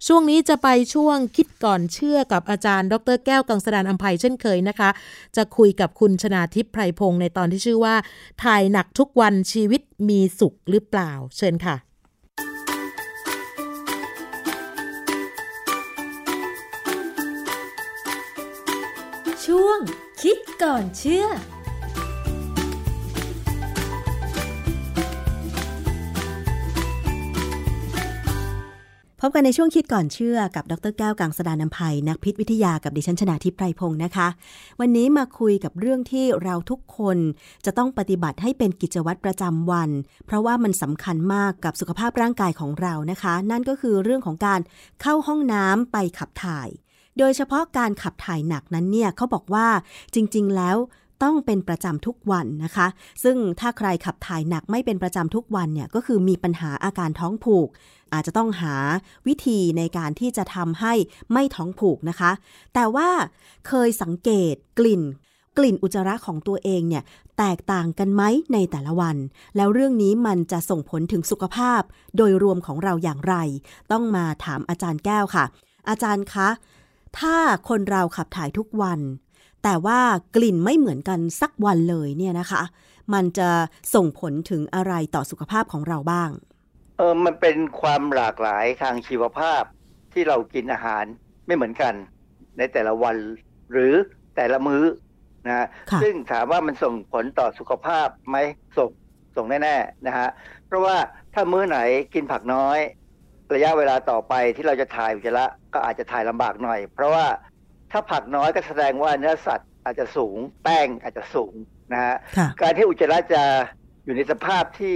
[0.07, 4.91] ช่วงนี้จะไปช่วงคิดก่อนเชื่อกับอาจารย์ ดรแก้วกังสดานอัมภัยเช่นเคยนะคะ
[5.37, 7.95] จะคุยกับคุณชนาทิพย์ไพรพงศ์ในตอนที่ชื่อว่า
[8.45, 11.77] ถ่ายหนักทุกวันชีวิตมีสุขหรือเปล่า เชิญค่ะ
[20.29, 21.27] คิดก่อนเชื่อ
[29.25, 34.29] พบกันในช่วงคิดก่อนเชื่อกับ ดรแก้วกังสดานนภัย นักพิษวิทยากับดิฉันชนาทิพไพรพงศ์นะคะ
[34.81, 37.19] วันนี้มาคุยกับเรื่องที่เราทุกคน
[37.65, 39.91] จะต้องปฏิบัติให้เป็นกิจวัตรประจำวัน
[40.27, 44.61] เพราะว่ามันสำคัญมากกับสุขภาพร่างกายของเรานะคะ นั่นก็คือเรื่องของการ
[45.03, 46.69] เข้าห้องน้ำไปขับถ่าย
[47.19, 49.67] โดยเฉพาะการขับถ่ายหนักนั้นเนี่ยเขาบอกว่า
[50.15, 50.77] จริง ๆ แล้ว
[51.23, 52.87] ต้องเป็นประจำทุกวันนะคะ
[53.23, 57.69] ซึ่งถ้าใครขับถ่ายหนักไม่เป็นประจำทุกวันเนี่ยก็คือมีปัญหาอาการท้องผูก
[58.13, 58.75] อาจจะต้องหา
[59.27, 60.95] วิธีในการที่จะทำให้
[61.33, 62.33] ไม่ท้องผูกนะคะ
[62.75, 63.09] แต่ว่า
[63.69, 65.03] เคยสังเกตกลิ่น
[65.59, 67.03] กลิ่นอุจจาระของตัวเองเนี่ย
[67.39, 69.17] แตกต่างกันไหมในแต่ละวัน
[69.57, 71.83] แล้วเรื่องนี้มันจะส่งผลถึงสุขภาพ
[72.17, 73.35] โดยรวมของเราอย่างไร
[73.93, 75.45] ต้องมาถามอาจารย์แก้วค่ะ
[75.89, 76.49] อาจารย์คะ
[77.19, 77.37] ถ้า
[77.69, 79.01] คนเราขับถ่ายทุกวัน
[79.63, 80.01] แต่ว่า
[80.37, 82.63] กลิ่นไม่เหมือนกันสักวันเลยเนี่ยนะคะ
[83.15, 83.51] มันจะ
[83.95, 86.31] ส่งผลถึงอะไรต่อสุขภาพของเราบ้าง
[86.97, 89.63] เออมันเป็นความหลากหลายทางชีวภาพ
[90.13, 91.05] ที่เรากินอาหาร
[91.47, 91.95] ไม่เหมือนกัน
[92.59, 93.17] ในแต่ละวัน
[93.73, 93.95] หรือ
[94.37, 94.85] แต่ละมื้อ
[95.47, 95.67] นะ
[96.03, 98.37] ซึ่งถามว่ามันส่งผลต่อสุขภาพไหม
[98.77, 98.91] ส่ง
[99.37, 100.29] ส่งแน่ๆนะฮะ
[100.67, 100.97] เพราะว่า
[101.35, 101.79] ถ้ามื้อไหน
[102.15, 102.79] กินผักน้อย
[103.55, 107.27] ระยะเวลาต่อไปที่เราจะถ่ายอุจจาระ ก็อาจจะถ่ายลำบากหน่อย เพราะว่า
[107.91, 111.55] ถ้าผักน้อยก็แสดงว่าเนื้อสัตว์อาจจะสูงแป้งอาจจะสูง
[111.93, 112.17] นะฮะ
[112.61, 113.43] การที่อุจจาระจะ
[114.05, 114.95] อยู่ในสภาพที่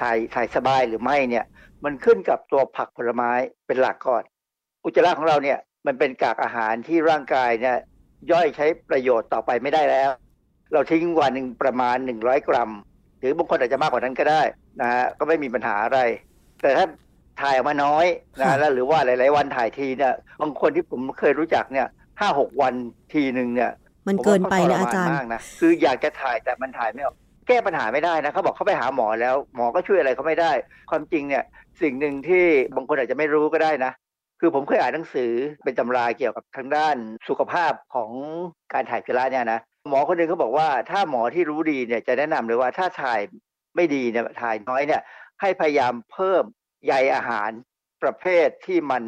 [0.00, 1.44] ถ่ายถ่ายสบายหรือไม่เนี่ย
[1.84, 3.30] มันขึ้นกับตัวผักผลไม้
[3.66, 4.22] เป็นหลักก่อน
[4.84, 7.76] อุจจาระของเราเนี่ยมันเป็นกากอาหารที่ร่างกายเนี่ย
[8.30, 10.10] ย่อยใช้ประโยชน์ต่อไปไม่ได้แล้ว
[10.72, 12.70] เราทิ้งวันหนึ่งประมาณหนึ่งร้อยกรัม
[13.18, 14.42] หรือบางคนอาจจะมากกว่านั้นก็ได้
[14.80, 15.98] นะฮะก็ไม่มีปัญหาอะไร
[16.62, 16.86] แต่ถ้า
[17.40, 18.06] ถ่ายออกมาน้อย
[18.40, 21.86] นะแล้วหรือว่าหลาย ๆ วันถ่ายทีเนี่ยบางคนที่ผมเคยรู้จักเนี่ย
[22.20, 22.74] ห้าหกวัน
[23.14, 23.70] ทีหนึ่งเนี่ย
[24.08, 27.16] มันเกินไปนะอาจารย์นะคืออยากจะถ่ายแต่มันถ่ายไม่ออก
[27.48, 30.52] แก้ปัญหาไม่ได้นะเขาบอกเขาไปหาหมอแล้ว หมอก็ช่วยอะไรเขาไม่ได้
[30.90, 31.44] ความจริงเนี่ย
[31.82, 32.44] สิ่งหนึ่งที่
[32.76, 33.92] บางคนอาจจะไม่รู้ก็ได้นะ
[34.40, 35.30] คือผมเคยอ่านหนังสือ
[35.64, 36.96] เป็นตำราเกี่ยวกับทางด้าน
[37.28, 38.10] สุขภาพของ
[38.72, 43.20] การถ่ายพิระเนี่ยนะหมอคนหนึ่งเขาบอกว่าถ้าหมอที่รู้ดีเนี่ยจะแนะนำเลยว่าถ้าถ่าย
[43.76, 45.02] ไม่ดีเนี่ยถ่ายน้อยเนี่ย
[45.40, 46.42] ให้พยายามเพิ่ม
[46.86, 47.50] ใยอาหาร
[48.02, 49.02] ประเภทที่มัน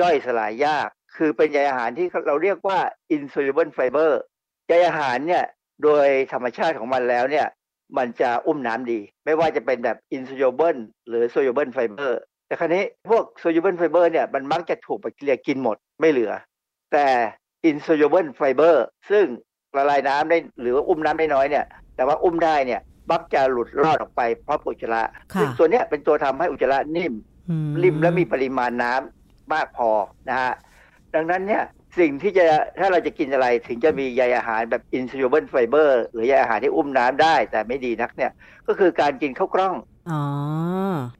[0.00, 2.78] ย่อยสลายยาก คือเป็นใยอาหารที่เราเรียกว่า
[3.16, 4.12] insoluble fiber
[4.68, 5.44] ใยอาหารเนี่ย
[5.82, 7.46] โดยธรรมชาติของมันแล้วเนี่ย
[7.98, 12.12] มันจะอุ้มน้ำดี ไม่ว่าจะเป็นแบบ insoluble หรือ soluble fiber
[12.46, 16.32] แต่ครั้นี้พวก soluble fiber เนี่ยมันมักจะถูกแบคทีเรียกินหมดไม่เหลือ
[16.92, 17.06] แต่
[17.70, 18.74] insoluble fiber
[19.10, 19.24] ซึ่ง
[19.76, 21.64] ละลายน้ำได้หรือว่าอุ้มน้ำได้น้อยเนี่ย
[21.96, 22.80] แต่ว่าอุ้มได้เนี่ย
[23.10, 25.02] มักจะหลุดรอดออกไปเพราะอุจจาระ
[25.40, 27.12] ซึ่งตัวเนี้ยเป็นตัวทำให้อุจจาระนิ่ม
[27.82, 29.90] ริมและมีปริมาณน้ำมากพอ
[30.28, 30.52] นะฮะ
[31.14, 31.64] ดังนั้นเนี่ย
[31.98, 32.44] สิ่งที่จะ
[32.78, 38.32] ถ้าเราจะกินอะไรถึงจะมีใยอาหารแบบ insoluble fiber หรือใยอาหารที่อุ้มน้ำได้ แต่ไม่ดีนักเนี่ย
[38.66, 39.74] ก็คือการกินข้าวกล้อง
[40.10, 40.24] อ๋อ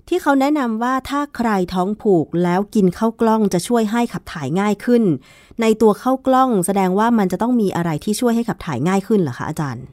[0.09, 5.03] ที่เขาแนะนำว่าถ้าใครท้องผูกแล้วกินข้าวกล้องจะช่วยให้ขับถ่ายง่ายขึ้น
[5.63, 9.85] ในตัวข้าวกล้องแสดงว่ามันจะต้องมีอะไรที่ช่วยให้ขับถ่ายง่ายขึ้นเหรอคะอาจารย์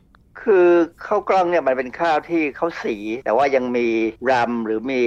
[0.44, 0.68] คือ
[1.06, 3.88] ข้าวกล้องเนี่ยมันเป็นข้าวที่เขาสี แต่ว่ายังมี
[4.32, 5.04] รำหรือมี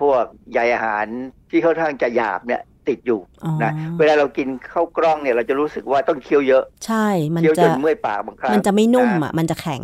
[0.00, 1.06] พวกใยอาหาร
[1.50, 3.20] ที่ค่อนข้างจะหยาบเนี่ยติดอยู่
[3.64, 9.82] นะเวลาเรากินข้าวกล้องเนี่ยเราจะรู้สึกว่าต้องเคี้ยวเยอะ ใช่ มันจะเคี้ยวจนเมื่อยปากบางครั้งมันจะไม่นุ่มอะมันจะแข็ง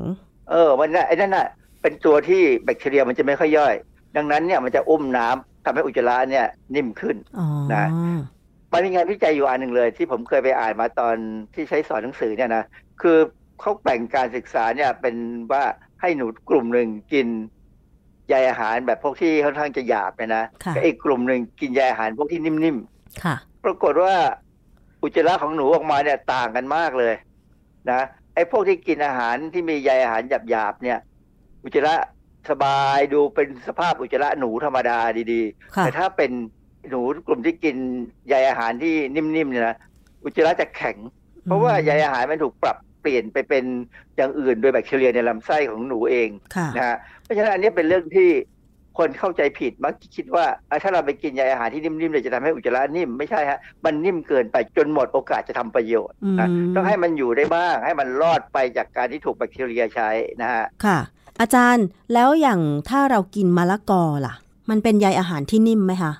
[0.51, 1.47] เออมันไอ้นั่นน่ะ
[1.83, 3.75] เป็นตัวที่แบคทีเรียมันจะไม่ค่อยย่อย
[4.17, 7.17] ดังนั้นเนี่ยมันจะอุ้มน้ำทำให้อุจจาระเนี่ยนิ่มขึ้น
[7.75, 7.87] นะ
[8.73, 11.17] มันมีงานวิจัยอยู่อันหนึ่งเลย ที่ผมเคยไปอ่านมาตอน
[11.55, 12.65] ที่ใช้สอนหนังสือเนี่ยนะ
[13.03, 13.19] คือ
[13.63, 15.17] เขาแบ่งการศึกษาเนี่ยเป็น
[15.53, 15.65] ว่า
[16.01, 17.27] ให้หนูกลุ่มหนึ่งกิน
[18.29, 20.45] ใยอาหารแบบพวกที่ค่อนข้างจะหยาบเนี่ยนะ
[20.75, 22.79] ก็อีกกลุ่มหนึ่งกินใยอาหารพวกที่นิ่ม
[23.25, 24.15] ค่ะ ปรากฏว่า
[25.03, 27.15] อุจจาระของหนูออกมาเนี่ยต่างกันมากเลย
[27.91, 28.01] นะ
[28.35, 30.99] ไอ้พวกที่กินอาหารที่มีใยอาหารหยาบๆเนี่ย
[31.65, 31.95] อุจจาระ
[32.51, 34.99] สบายดูเป็นสภาพอุจจาระหนูธรรมดา
[35.33, 36.31] ดีๆ แต่ถ้าเป็น
[36.91, 37.77] หนูกลุ่มที่กิน
[38.29, 39.77] ใยอาหารที่นิ่มๆเนี่ยนะ
[40.25, 40.97] อุจจาระจะแข็ง
[41.45, 43.65] เพราะว่าใยอาหารมันถูกปรับ เปลี่ยนไปเป็น
[44.17, 46.29] อย่างอื่นโดยแบคทีเรียในลำไส้ของหนูเอง
[46.77, 48.31] นะฮะเพราะฉะนั้นอันนี้เป็นเรื่องที่
[48.99, 50.47] คนเข้าใจผิดมักคิดว่า
[50.83, 60.11] ถ้าเราไปกินใยอาหารที่นิ่มๆเลยจะทำให้อุจจาระนิ่มไม่ใช่ฮะมันนิ่มเกินไปจนหมดโอกาสจะทำประโยชน์นะต้องให้มันอยู่ได้บ้าง ให้มันรอดไปจากการที่ถูกแบคทีเรียใช้
[60.43, 60.99] นะฮะค่ะ
[61.41, 64.35] อาจารย์แล้วอย่างถ้าเรากินมะละกอล่ะ
[64.71, 66.13] มันเป็นใยอาหารที่นิ่มไหมคะ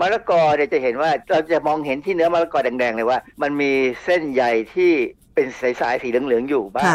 [0.00, 3.72] มะละกอเนี่ยจะเห็นว่าเราจะมองเห็นที่เนื้อมะละกอแดงๆเลยว่า มันมี
[4.04, 4.42] เส้นใย
[4.74, 4.92] ที่
[5.36, 5.46] เป็น
[5.80, 6.92] สายๆสีเหลืองๆอยู่บ้าง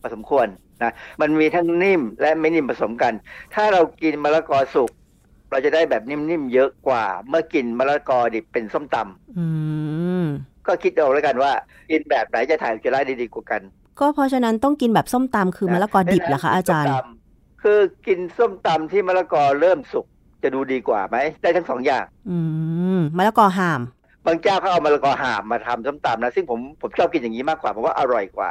[0.00, 0.46] พอสมควร
[0.82, 3.12] นะมันมีทั้งนิ่มและไม่นิ่มผสมกัน
[3.54, 4.90] ถ้าเรากินมะละกอสุก
[5.50, 11.52] เราจะได้แบบนิ่มๆเยอะกว่า เมื่อกินมะละกอดิบเป็นส้มตำก็คิดเอาแล้วกันว่า
[11.90, 13.62] กินแบบไหนจะถ่ายอุจจาระดีกว่ากัน
[14.00, 16.92] ก็เพราะฉะนั้นต้องกินแบบส้มตำคือมะละกอดิบเหรอคะอาจารย์
[17.62, 20.06] คือกินส้มตำที่มะละกอเริ่มสุก
[20.42, 22.38] จะดูดีกว่าไหมได้ทั้งสองอย่าง อื
[22.98, 23.80] มมะละกอห่าม
[24.26, 28.50] บางเจ้าเขาเอามะละกอห่ามมาทำส้มตำนะ ซึ่งผมผมชอบกินอย่างนี้มากกว่า เพราะว่าอร่อยกว่า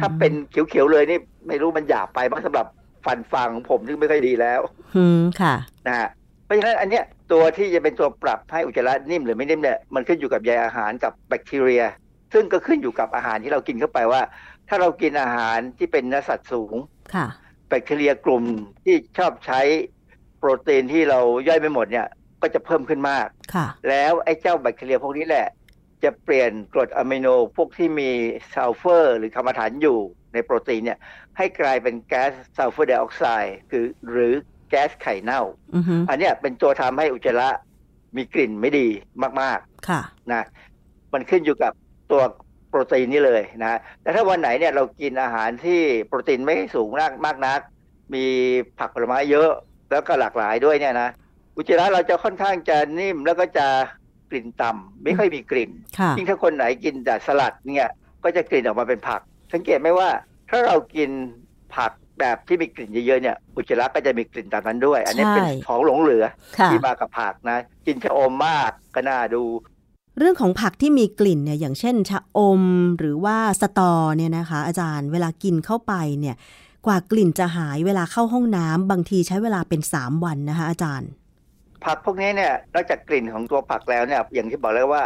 [0.00, 2.66] ถ้าเป็นเขียวๆเลยนี่ไม่รู้มันหยาบไปบ้างสำหรับ
[3.04, 4.60] ฟันฟังผมซึ่งไม่ค่อยดีแล้ว
[4.96, 5.54] อืมค่ะ
[5.86, 6.08] นะฮะ
[6.44, 11.84] เพราะฉะนั้นอันเนี้ยตัวที่จะเป็นตัวปรับให้อุจจาระนิ่มหรือไม่นิ่มเนี่ยมันขึ้นอยู่กับใยอาหารกับแบคทีเรีย
[12.32, 14.22] ซึ่งก็ขึ้นอยู่กับอาหารที่เรากินเข้าไปว่า
[14.68, 16.74] ถ้าเรากินอาหารที่เป็นเนื้อสัตว์สูง
[17.14, 17.26] ค่ะ
[17.68, 18.44] แบคทีเรียกลุ่ม
[18.84, 19.60] ที่ชอบใช้
[20.38, 22.06] โปรตีนที่เราย่อยไม่หมดเนี่ย
[22.46, 25.48] ก็จะเพิ่มขึ้นมากค่ะแล้วไอ้เจ้าแบคทีเรียพวกนี้แหละ
[26.04, 27.26] จะเปลี่ยนกรดอะมิโน
[27.56, 28.10] พวกที่มี
[28.54, 29.98] ซัลเฟอร์หรือกำมะถันอยู่
[30.32, 30.98] ในโปรตีนเนี่ย
[31.36, 34.32] ให้กลายเป็นแก๊สซัลเฟอร์ไดออกไซด์คือหรือ
[34.70, 35.42] แก๊สไข่เน่า
[36.08, 37.48] อันนี้เป็นตัวทำให้อุจจาระ
[38.16, 38.88] มีกลิ่นไม่ดี
[39.40, 40.00] มากๆค่ะ
[40.32, 40.44] นะ
[41.12, 41.72] มันขึ้นอยู่กับ
[42.10, 42.22] ตัว
[42.68, 47.60] โปรตีนนี่เลยนะแต่ถ้าวันไหนเนี่ยเรากินอาหารที่โปรตีนไม่สูงมากมากนัก
[48.14, 48.24] มี
[48.78, 49.50] ผักผลไม้เยอะ
[49.90, 51.10] แล้วก็หลากหลายด้วยเนี่ยนะ
[51.56, 53.66] อุจจาระเราจะค่อนข้างจะนิ่มแล้วก็จะ
[54.30, 55.70] กลิ่นต่ำไม่ค่อยมีกลิ่น
[56.16, 57.90] ยิ่งถ้าคนไหนกินแต่สลัดเนี่ย
[58.24, 59.20] ก็จะกลิ่นออกมาเป็นผัก
[59.52, 60.08] สังเกตไหมว่า
[60.50, 61.10] ถ้าเรากิน
[61.76, 66.24] ผักแบบที่มีกลิ่นเยอะๆเนี่ยอุจจาระก็จะมีกลิ่นตามนั้นด้วย อันนี้เป็นของหลงเหลือ
[66.66, 69.42] ที่มากับผักนะ กินชะอมมากก็น่าดู
[70.18, 72.62] เรื่องของผักที่มีกลิ่นเนี่ยอย่างเช่น ชะอม
[72.98, 76.36] หรือว่าสตอเนี่ยนะคะ อาจารย์เวลากินเข้าไปเนี่ย
[76.86, 81.08] กว่ากลิ่นจะหายเวลาเข้าห้องน้ำบางทีใช้เวลาเป็นสามวันนะคะอาจารย์
[81.84, 85.04] ผักพวกนี้เนี่ยนอกจากกลิ่นของตัวผักแล้วเนี่ยอย่างที่บอกแล้วว่า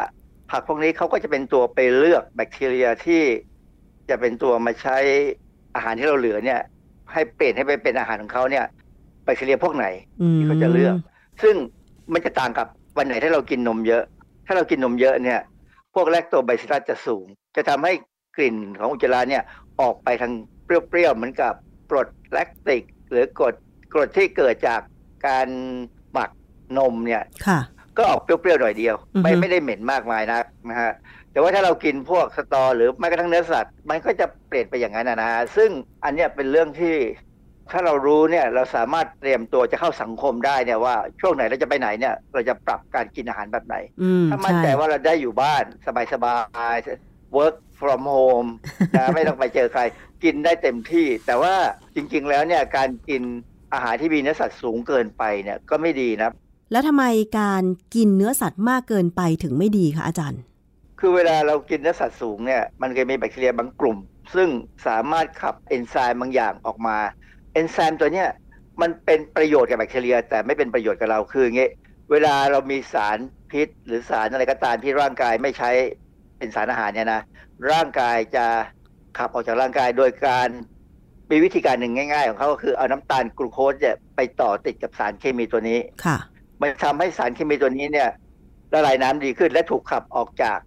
[0.51, 3.23] ผักพวกนี้เขาก็จะเป็นตัวไปเลือกแบคทีเรียที่
[4.11, 4.97] จะเป็นตัวมาใช้
[5.75, 6.61] อาหารที่เราเหลือเนี่ย
[7.13, 8.65] ให้เปลี่ยนให้ไปเป็นอาหารของเขาเนี่ย
[9.25, 9.87] แบคทีเรียพวกไหน
[10.37, 10.95] ที่เขาจะเลือก
[11.43, 11.55] ซึ่ง
[12.13, 12.67] มันจะต่างกับ
[12.99, 14.03] วันไหนถ้าเรากินนมเยอะ
[14.47, 15.41] ถ้าเรากินนมเยอะเนี่ย
[15.95, 17.93] พวกแลคโตไบซิลัสจะสูง จะทำให้
[18.37, 19.43] กลิ่นของอุจจาระเนี่ย
[19.81, 20.33] ออกไปทาง
[20.65, 21.53] เปรี้ยวๆเหมือนกับ
[21.91, 23.55] กรดแลคติก หรือกรด
[23.93, 24.81] กรดที่เกิดจาก
[25.27, 26.00] การหมัก
[26.79, 27.23] นมเนี่ย
[27.97, 30.93] ก็ออกเปรี้ยวๆหน่อยเดียว ไม่ไม่ได้เหม็นมากมายนักนะฮะ
[31.33, 35.71] แต่ว่าถ้าเรากินพวกสตอ หรือแม้กระทั่งเนื้อสัตว์ มันก็จะเปลี่ยนไปอย่างนั้นนะฮะซึ่ง
[36.05, 36.97] อันเนี้ยเป็นเรื่องที่
[37.71, 43.77] ถ้าเรารู้เนี่ยเราสามารถเตรียมตัวจะเข้าสังคมได้เนี่ยว่าช่วงไหนเราจะไปไหนเนี่ย เราจะปรับการกินอาหารแบบไหน
[44.31, 45.65] ถ้ามั่นใจว่าเราได้อยู่บ้าน
[46.13, 46.37] สบา
[46.75, 48.51] ยๆ work from home
[48.97, 49.83] นะไม่ต้องไปเจอใคร
[50.25, 51.55] กินได้เต็มที่ แต่ว่า
[51.95, 53.23] จริงๆแล้วเนี่ยการกิน
[53.75, 56.31] อาหารที่มีเนื้อสัตว์สูงเกินไปเนี่ยก็ไม่ดีนะ
[56.71, 57.05] แล้วทำไม
[57.39, 57.63] การ
[57.95, 60.41] กินเนื้อสัตว์มากเกินไปถึงไม่ดีคะอาจารย์
[61.01, 63.99] คือเวลาเรากินเนื้อสัตว์สูงเนี่ยมันจะมีแบคทีเรียบางกลุ่ม
[64.35, 64.49] ซึ่ง
[64.87, 66.97] สามารถขับเอนไซม์บางอย่างออกมา
[67.53, 68.29] เอนไซม์ตัวเนี้ย
[68.81, 71.69] มันเป็นประโยชน์กับแบคทีเรีย แต่ไม่เป็นประโยชน์กับเราคืออย่างงี้
[72.11, 73.19] เวลาเรามีสาร
[73.51, 75.71] พิษ หรือสารอะไรก็ตามที่ร่างกายไม่ใช้
[76.39, 77.23] เป็นสารอาหารเนี่ยนะ
[77.73, 78.47] ร่างกายจะ
[79.19, 80.49] ขับออกจากร่างกายโดยการ
[81.31, 86.17] มีวิธีการหนึ่งง่าย ๆ ของเขาก็คือเอาน้ำตาลกลูโคสเนี่ยไปต่อติดกับสารเคมีตัวนี้ค่ะ
[86.61, 88.11] มันทำให้สารเคมีตัวนี้เนี่ย
[88.73, 90.59] ละลายน้ำดีขึ้นและถูกขับออกจาก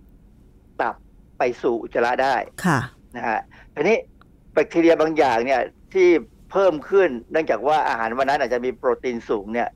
[0.81, 0.95] ตับ
[1.37, 2.35] ไปสู่อุจจาระได้
[2.65, 2.79] ค่ะ
[3.15, 3.39] นะฮะ
[3.75, 3.97] ทีนี้
[4.53, 5.61] แบคทีเรียบางอย่างเนี่ย
[5.93, 6.07] ที่
[6.51, 9.69] เพิ่มขึ้นเนื่องจากว่าอาหารวันนั้นอาจจะมีโปรตีนสูงเนี่ย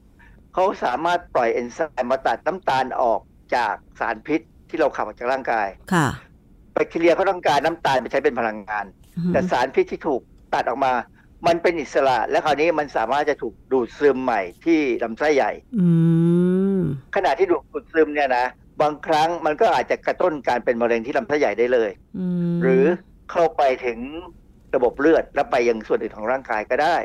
[0.54, 3.22] เขาสามารถปล่อยเอนไซม์มาตัดน้ำตาลออก
[3.56, 6.08] จากสารพิษที่เราขับออกจากร่างกายค่ะ
[6.74, 8.86] แบคทีเรียเขาต้องการน้ำตาลไปใช้เป็นพลังงาน
[9.34, 10.22] แต่สารพิษที่ถูก
[10.54, 10.94] ตัดออกมา
[11.48, 15.52] มันเป็นอิสระและคราวนี้มันสามารถจะถูกดูดซึมใหม่ที่ลำไส้ใหญ่
[17.16, 18.46] ขณะที่ดูดซึมเนี่ยนะ
[18.82, 21.90] บางครั้งมันก็อาจจะกระตุ้นการเป็นมะเร็งที่ลำไส้ใหญ่ได้เลย
[22.62, 22.86] หรือ
[23.32, 24.00] เข้าไปถึง
[24.76, 26.96] ระบบเลือดแล้วไปยังส่วนอื่นของร่างกายก็ได้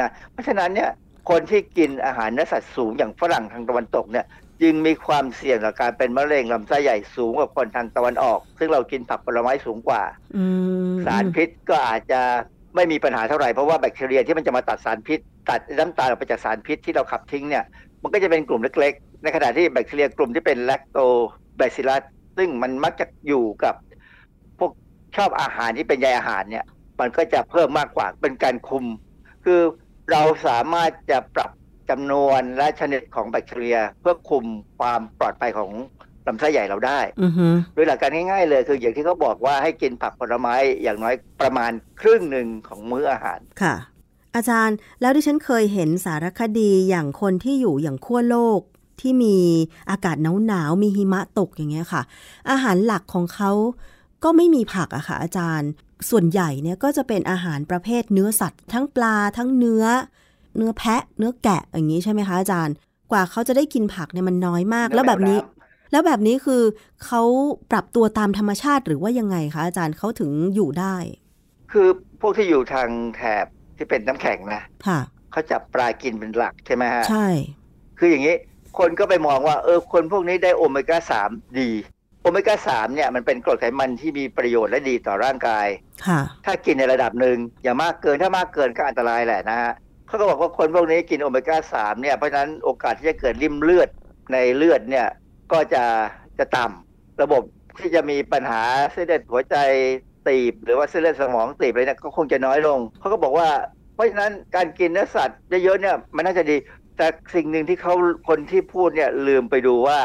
[0.00, 0.90] นะเพราะฉะนั้นเนี่ย
[1.30, 4.26] คนที่กินอาหารเนื้อสัตว์สูงอย่างฝรั่งทางตะวันตกเนี่ย
[4.62, 10.02] จึงมีความเสี่ยงต่อการเป็นมะเร็งลำไส้ใหญ่สูงกว่าคนทางตะวันออก ซึ่งเรากินผักผลไม้สูงกว่า
[11.06, 12.20] สารพิษก็อาจจะ
[12.74, 15.18] ไม่มีปัญหาเท่าไหร่เพราะว่าแบคทีเรียที่มันจะมาตัดสารพิษ
[15.48, 17.64] ตัดน้ำตาลออกไปจากสารพิษที่เราขับทิ้งเนี่ย
[18.02, 20.98] มันก็จะเป็นกลุ่มเล็กๆ ในขณะที่แบคทีเรียกลุ่มที่เป็นแลคโต
[21.56, 22.02] แบซิลัส
[22.36, 23.74] ซึ่งมันมักจะอยู่กับ
[24.58, 24.72] พวก
[25.16, 26.64] ชอบอาหารที่เป็นใยอาหารเนี่ย
[27.00, 28.84] มันก็จะเพิ่มมากกว่าเป็นการคุม
[29.44, 29.60] คือ
[30.10, 31.50] เราสามารถจะปรับ
[31.90, 34.44] จำนวนและชนิดของแบคทีเรีย เพื่อคุม
[34.78, 35.70] ความปลอดภัยของ
[36.26, 37.00] ลำไส้ใหญ่เราได้
[37.74, 43.74] โดยหลักการง่ายๆเลย คืออย่างที่เขาบอกว่าให้กินผักผลไม้อย่างน้อยประมาณครึ่งหนึ่งของมื้ออาหารค่ะ
[44.36, 48.60] อาจารย์แล้วที่ฉันเคยเห็นสารคดีอย่างคนที่อยู่อย่างขั้วโลก
[49.00, 49.36] ที่มี
[49.90, 50.16] อากาศ
[50.46, 52.02] หนาวๆมีหิมะตกอย่างเงี้ยค่ะ
[52.50, 53.50] อาหารหลักของเขา
[54.24, 55.68] ก็ไม่มีผักอะค่ะอาจารย์
[56.10, 59.84] ส่วนใหญ่เนี่ยก็จะเป็นอาหารประเภทเนื้อสัตว์ ทั้งปลาทั้งเนื้อ
[60.56, 62.74] เนื้อแพะ เนื้อแกะอย่างนี้ใช่ไหมคะอาจารย์
[63.10, 65.38] กว่าเขาจะได้กินผักเนี่ยมันน้อยมาก แล้วแบบนี้
[65.92, 66.62] แล้วแบบนี้คือ
[67.04, 67.22] เขา
[67.70, 70.96] ปรับตัวตามธรรมชาติหรือว่ายังไงคะอาจารย์เขาถึงอยู่ได้
[71.72, 71.88] คือ
[72.20, 75.00] พวกที่อยู่ทางแถบที่เป็นน้ำแข็งนะค่ะ
[75.32, 77.26] เขาจับปลากินเป็นหลักใช่ไหมฮะใช่
[77.98, 78.36] คืออย่างนี้
[78.78, 81.30] คนก็ไปมองว่า เออ คนพวกนี้ได้โอเมก้าสาม
[81.60, 81.70] ดี
[82.22, 85.66] โอเมก้าสามเนี่ยมันเป็นกรดไขมันที่มีประโยชน์และดีต่อร่างกาย
[86.06, 89.72] ค่ะถ้ากินในระดับหนึ่งอย่ามากเกินถ้ามากเกินก็อันตรายแหละนะฮะ
[90.06, 93.88] เขาก็บอกว่าคนพวกนี้กินโอเมก้าสามเนี่ยเพราะฉะนั้นโอกาสที่จะเกิดริ่มเลือด
[94.32, 95.06] ในเลือดเนี่ย
[95.52, 95.84] ก็จะ
[96.38, 97.42] จะต่ำระบบ
[97.78, 99.56] ที่จะมีปัญหาเส้นเลือดหัวใจ
[100.28, 103.48] ตีบ หรือว่าเส้นเลือดสมองตีบอะไรเนี่ยก็คงจะน้อยลงเขาก็บอกว่า
[103.94, 106.56] เพราะฉะนั้นการกินเนื้อสัตว์เยอะๆเนี่ยมันน่าจะดี
[106.96, 107.94] แต่สิ่งหนึ่งที่เขา
[108.28, 109.98] คนที่พูดเนี่ยลืมไปดูว่า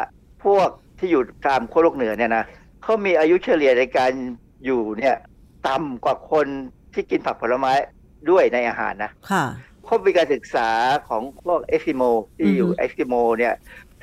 [0.46, 0.70] พวก
[1.00, 2.44] ที่อยู่ตามขั้วโลกเหนือเนี่ยนะ
[2.84, 4.12] เขามีอายุเฉลี่ยในการ
[4.66, 5.16] อยู่เนี่ย
[5.68, 6.48] ต่ำกว่าคน
[6.94, 7.74] ที่กินผักผลไม้
[8.30, 9.46] ด้วยในอาหารนะค่ะ
[9.86, 10.70] เขามีการศึกษา
[11.08, 12.04] ของพวกเอสกิโม
[12.38, 13.54] ที่อยู่เอสกิโมเนี่ย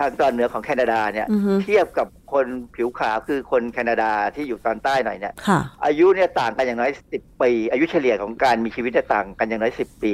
[0.00, 1.26] ทางตอนเหนือของแคนาดาเนี่ย
[1.62, 5.34] เทียบกับคนผิวขาวคือคนแคนาดาที่อยู่ตอนใต้หน่อยเนี่ย
[5.84, 10.12] อายุเนี่ยต่างกันอย่างน้อยสิบปี อายุเฉลี่ยของการมีชีวิตต่างกันอย่างน้อยสิบปี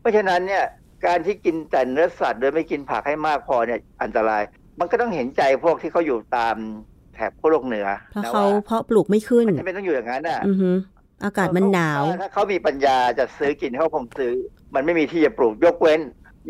[0.00, 0.64] เพราะฉะนั้นเนี่ย
[1.06, 4.42] การที่กินแต่เนื้อสัตว์โดยไม่กินผักให้มากพอเนี่ยอันตราย
[4.80, 6.56] มันก็ต้องเห็นใจพวกที่เขาอยู่ตาม
[7.14, 10.40] แถบขั้วโลกเหนือเพราะเขาเพาะปลูกไม่ขึ้นไม่ต้องอยู่อย่างนั้นอะ
[11.24, 14.32] อากาศมันหนาว ถ้าเขามีปัญญาจะซื้อกินเขาคงซื้อ
[14.74, 16.00] มันไม่มีที่จะปลูกยกเว้น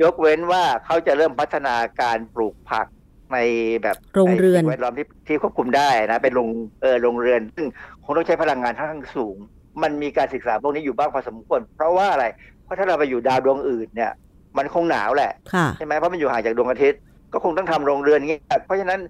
[0.02, 2.86] ยกเว้นว่าเขาจะเริ่มพัฒนาการปลูกผัก
[3.32, 3.38] ใน
[3.82, 6.48] แบบโรงเรือนแวดล้อมที่ที่ควบคุมได้นะเป็นโรง
[6.82, 7.66] เออโรงเรือน ซึ่ง
[8.04, 9.36] คงต้องใช้พลังงานค่อนข้างสูง
[9.82, 12.26] มันมีการศึกษาพวกนี้อยู่บ้างพอสมควร เพราะว่าอะไร
[12.64, 14.12] เพราะถ้าเราไปอยู่ดาวดวงอื่นเนี่ย
[14.58, 15.32] มันคงหนาวแหละ
[15.76, 17.00] ใช่ไหมเพราะมันอยู่ห่างจากดวงอาทิตย์
[17.32, 19.00] ก็คงต้องทำโรงเรือนอย่างนี้เพราะฉะนั้น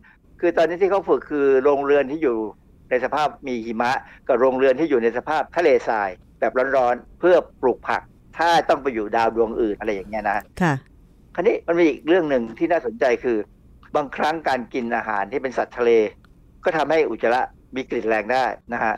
[0.40, 2.36] คือตอนนี้ที่เขาฝึกคือโรงเรือนที่อยู่
[2.90, 3.92] ในสภาพมีหิมะ
[4.28, 6.08] กับโรงเรือนที่อยู่ในสภาพทะเลทราย
[6.40, 8.02] แบบร้อนๆเพื่อปลูกผัก
[8.38, 10.74] ถ้าต้องไปอยู่ดาวดวงอื่นอะไรอย่างเงี้ยนะค่ะ
[11.34, 13.36] คราวนี้มันมีอีกเรื่องหนึ่งที่น่าสนใจคือ
[13.96, 15.90] บางครั้งการกินอาหารที่เป็นสัตว์ทะเล
[16.64, 17.40] ก็ทำให้อุจจาระ
[17.74, 18.94] มีกลิ่นแรงได้นะฮะ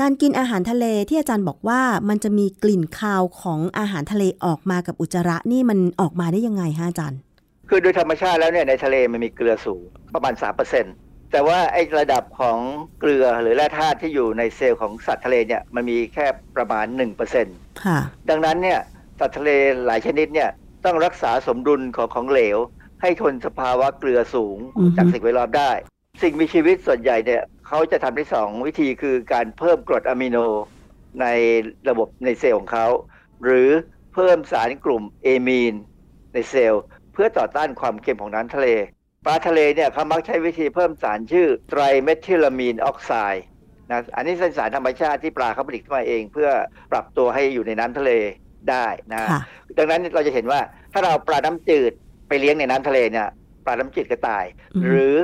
[0.00, 7.20] การกินอาหารทะเลที่อาจารย์บอกว่ามันจะมีกลิ่นคาวของอาหารทะเลออกมากับอุจจาระนี่มันออกมาได้ยังไงฮะอาจารย์
[7.68, 9.82] คือโดยธรรมชาติแล้วเนี่ยในทะเลมันมีเกลือสูง
[10.14, 10.34] ประมาณ
[10.78, 12.58] 3% แต่ว่าไอ้ระดับของ
[13.00, 16.26] เกลือหรือแร่ธาตุที่อยู่ในเซลล์ของสัตว์ทะเลเนี่ยมันมีแค่
[16.56, 16.86] ประมาณ
[17.36, 17.98] 1%ค่ะ
[18.30, 18.80] ดังนั้นเนี่ย
[19.18, 19.50] สัตว์ทะเล
[19.86, 20.50] หลายชนิดเนี่ย
[20.84, 22.58] ต้องรักษาสมดุลของของเหลว
[23.02, 25.70] ให้ทนสภาวะเกลือสูงอือฮึจากสิ่งแวดล้อมได้
[26.22, 30.36] สิ่งมีชีวิตส่วนใหญ่เนี่ยเขาจะทำได้สองวิธีคือการเพิ่มกรดอะมิโน
[31.20, 31.26] ใน
[31.88, 32.86] ระบบในเซลล์ของเขา
[33.44, 33.68] หรือ
[34.14, 35.74] เพิ่มสารกลุ่มเอมีน
[36.34, 38.68] ในเซลล์ เพื่อต่อต้านความเค็มของน้ำทะเล
[39.26, 43.44] ปลาทะเลเนี่ยเขามักใช้วิธีเพิ่มสารชื่อไตรเมทิลามีนออกไซด์
[43.90, 46.50] นะอันนี้เป็นสารธรรมชาติที่ปลาเขาผลิตขึ้นมาเอง เพื่อ
[46.92, 48.10] ปรับตัวให้อยู่ในน้ำทะเล
[48.70, 49.40] ได้นะค่ะ
[49.78, 50.60] ดังนั้นเราจะเห็นว่า
[50.92, 51.92] ถ้าเราเอาปลาน้ำจืด
[52.28, 53.28] ไปเลี้ยงในน้ำทะเลเนี่ย
[53.64, 54.44] ปลาน้ำจืดก็ตาย
[54.74, 55.14] อืมหรือ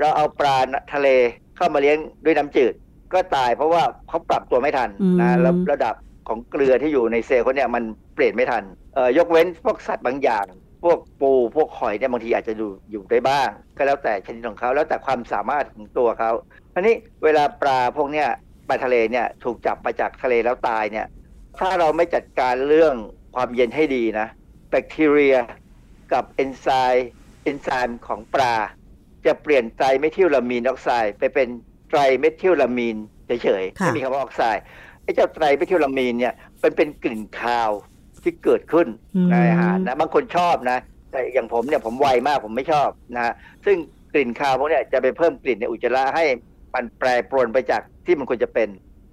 [0.00, 0.56] เราเอาปลา
[0.94, 1.08] ทะเล
[1.56, 2.74] เข้ามาเลี้ยงด้วยน้ำจืด
[3.12, 4.90] ก็ตายเพราะว่าเขาปรับตัวไม่ทัน
[5.20, 5.94] นะแล้วระดับ
[6.28, 7.82] ของเกลือที่อยู่ในเซลล์เขาเนี่ยมัน
[8.14, 8.62] เปลี่ยนไม่ทัน
[8.94, 16.30] เอ่อยกเว้นพวกสัตว์บางอย่างพ วกปูพวกหอยเนี่ยบางทีอาจจะดูอยู่ได้บ้าง ก็แล้วแต่ชนิดของเขาแล้วแต่ความสามารถของตัวเขา
[16.74, 18.28] อันนี้เวลาปลาพวกเนี้ย
[18.68, 21.06] ปลาทะเลเนี่ยถูกจับมาจากทะเลแล้วตายเนี่ย
[21.58, 22.94] ถ้าเราไม่จัดการเรื่อง
[23.34, 24.28] ความเย็นให้ดีนะ
[24.70, 25.36] แบคทีเรีย
[26.12, 27.08] กับเอนไซม์
[27.44, 28.54] เอนไซม์ของปลา
[29.26, 31.48] จะเปลี่ยนไตรเมทิลลามีนออกไซด์ไปเป็น
[31.88, 32.96] ไตรเมทิลลามีน
[33.42, 34.62] เฉยๆไม่มีคำว่าออกไซด์
[35.02, 37.70] ไอ้เจ้าไตรเมทิลลามีนเนี่ยมันเป็นกลิ่นคาว
[38.26, 40.78] ที่เกิดขึ้นอืมในอาหารนะบางคนชอบนะ
[41.12, 43.34] แต่อย่างผมเนี่ยผมไวมากผมไม่ชอบนะฮะ
[43.66, 43.76] ซึ่ง
[44.12, 46.24] กลิ่นคาวพวกเนี้ยจะไปเพิ่มกลิ่นในอุจจาระให้
[46.74, 48.68] มันแปรปรวนไปจากที่มันควรจะเป็น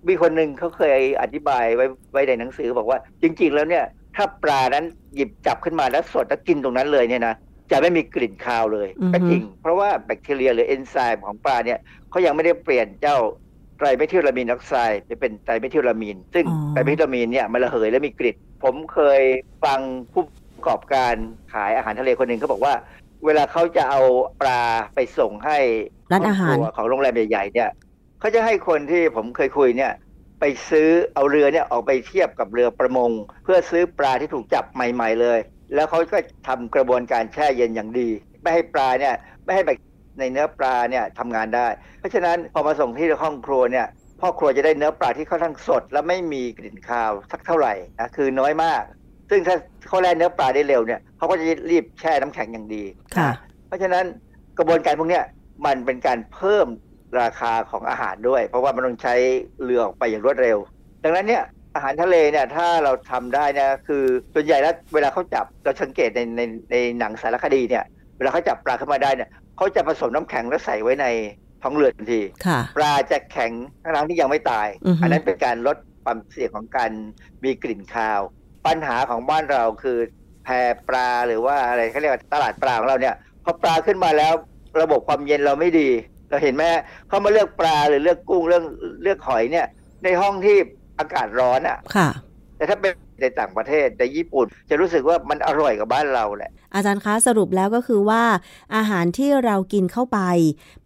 [0.07, 3.85] มีคนหนึ่งเขาเคยอธิบายไว้ไว้ในหนังสือบอกว่า จริง ๆ แล้วเนี่ย
[4.15, 4.85] ถ้าปลานั้น
[5.15, 7.35] หยิบจับขึ้นมาแล้วสดแล้วกินตรงนั้นเลยเนี่ยนะ
[7.71, 13.17] จะไม่มีกลิ่นคาวเลยอือฮึก็จริง เพราะว่าแบคทีเรียหรือเอนไซม์ของปลาเนี่ยเขายังไม่ได้เปลี่ยนเจ้า
[13.77, 19.21] ไตรเมทิลลามีนออกไซด์ไปเป็นไตรเมทิลลามีน ซึ่งอ๋อไตรเมทิลลามีนเนี่ยมันระเหยและมีกลิ่นผมเคย
[19.63, 19.79] ฟัง
[20.13, 20.23] ผู้
[20.55, 21.15] ประกอบการ
[21.53, 22.73] ขายอาหารทะเลคนหนึ่งเขาบอกว่า
[23.25, 24.01] เวลาเขาจะเอา
[24.41, 24.61] ปลา
[24.95, 25.57] ไปส่งให้
[26.11, 27.69] ร้านอาหารคบควของโรงแรมใหญ่ๆเนี่ย
[28.19, 29.91] เขาจะให้คนที่ผมเคยคุยเนี่ย
[30.39, 33.11] ไปซื้อเอาเรือเนี่ยออกไปเทียบกับเรือประมง
[33.43, 35.39] เพื่อซื้อปลาที่ถูกจับใหม่ ๆเลย
[35.75, 38.09] แล้วเขาก็ทำกระบวนการแช่เย็นอย่างดี
[38.41, 39.77] ไม่ให้ปลาเนี่ยไม่ให้แบค
[40.19, 41.67] ในเนื้อปลาเนี่ยทำงานได้
[41.99, 43.87] เพราะฉะนั้นพอมาส่งที่ห้องครัวเนี่ย
[44.21, 48.81] พ่อครัวจะได้เนื้อปลาที่ค่อนข้างสด และไม่มีกลิ่นคาวสักเท่าไหร่นะคือน้อยมาก
[49.29, 49.55] ซึ่งถ้า
[49.87, 52.83] เขาแล่เนื้อปลาได้เร็วเนี่ยเขาก็จะรีบแช่น้ำแข็งอย่างดี
[53.17, 53.29] ค่ะ
[53.67, 54.05] เพราะฉะนั้น
[54.57, 55.23] กระบวนการพวกเนี้ย
[55.65, 56.67] มันเป็นการเพิ่ม
[57.21, 59.15] ราคาของอาหารด้วย เพราะว่ามันต้องใช้
[59.63, 60.57] เรือออกไปอย่างรวดเร็ว
[61.03, 61.43] ดังนั้นเนี่ย
[61.75, 64.03] อาหารทะเลเนี่ยถ้าเราทำได้นะคือ
[64.33, 66.41] ส่วนใหญ่แล้วเวลาเขาจับเราสังเกตในใน
[66.71, 67.83] ในหนังสารคดีเนี่ย
[68.17, 71.05] เวลาเขาจับปลาขึ้นมาได้เนี่ย เขาจะผสมน้ำแข็งแล้วใส่ไว้ใน
[71.63, 73.51] ท้องเรือทันทีค่ะปลาจะแข็ง
[73.83, 76.91] ทั้งๆที่ยังไม่ตายอือฮึอันนั้นเป็นการลดความเสี่ยงของการ
[77.43, 78.19] มีกลิ่นคาว
[78.65, 79.97] ปัญหาของบ้านเราคือ
[80.43, 80.49] แพ
[80.89, 84.33] ปลาหรือว่าอะไรเขาเรียกว่าตลาดปลาของเราเนี่ยพอปลาขึ้นมาแล้ว
[84.81, 85.89] ระบบความเย็นเราไม่ดี
[86.29, 86.63] เราเห็นไหม
[87.07, 88.63] เขามาเลือกปลาหรือเลือกกุ้งเรื่อง
[89.03, 89.67] เลือกหอยเนี่ย
[90.03, 90.57] ในห้องที่
[90.99, 92.09] อากาศร้อนอะค่ะ
[92.57, 98.23] แต่ถ้าเป็น ในต่างประเทศในญี่ปุ่น จะรู้สึกว่ามันอร่อยกว่าบ้านเราแหละ อาจารย์คะสรุปแล้วก็คือว่า
[98.75, 100.19] อาหารที่เรากินเข้าไป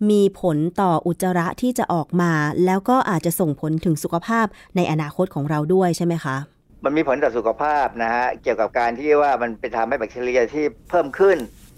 [0.09, 2.32] มีผลต่ออุจจาระที่จะออกมา
[2.65, 6.38] แล้วก็อาจจะส่งผลถึงสุขภาพในอนาคตของเราด้วยใช่ไหมคะ
[6.84, 11.38] มันมีผลต่อสุขภาพนะฮะเกี่ยวกับการที่ว่ามันไปทำให้แบคทีเรียที่เพิ่มขึ้น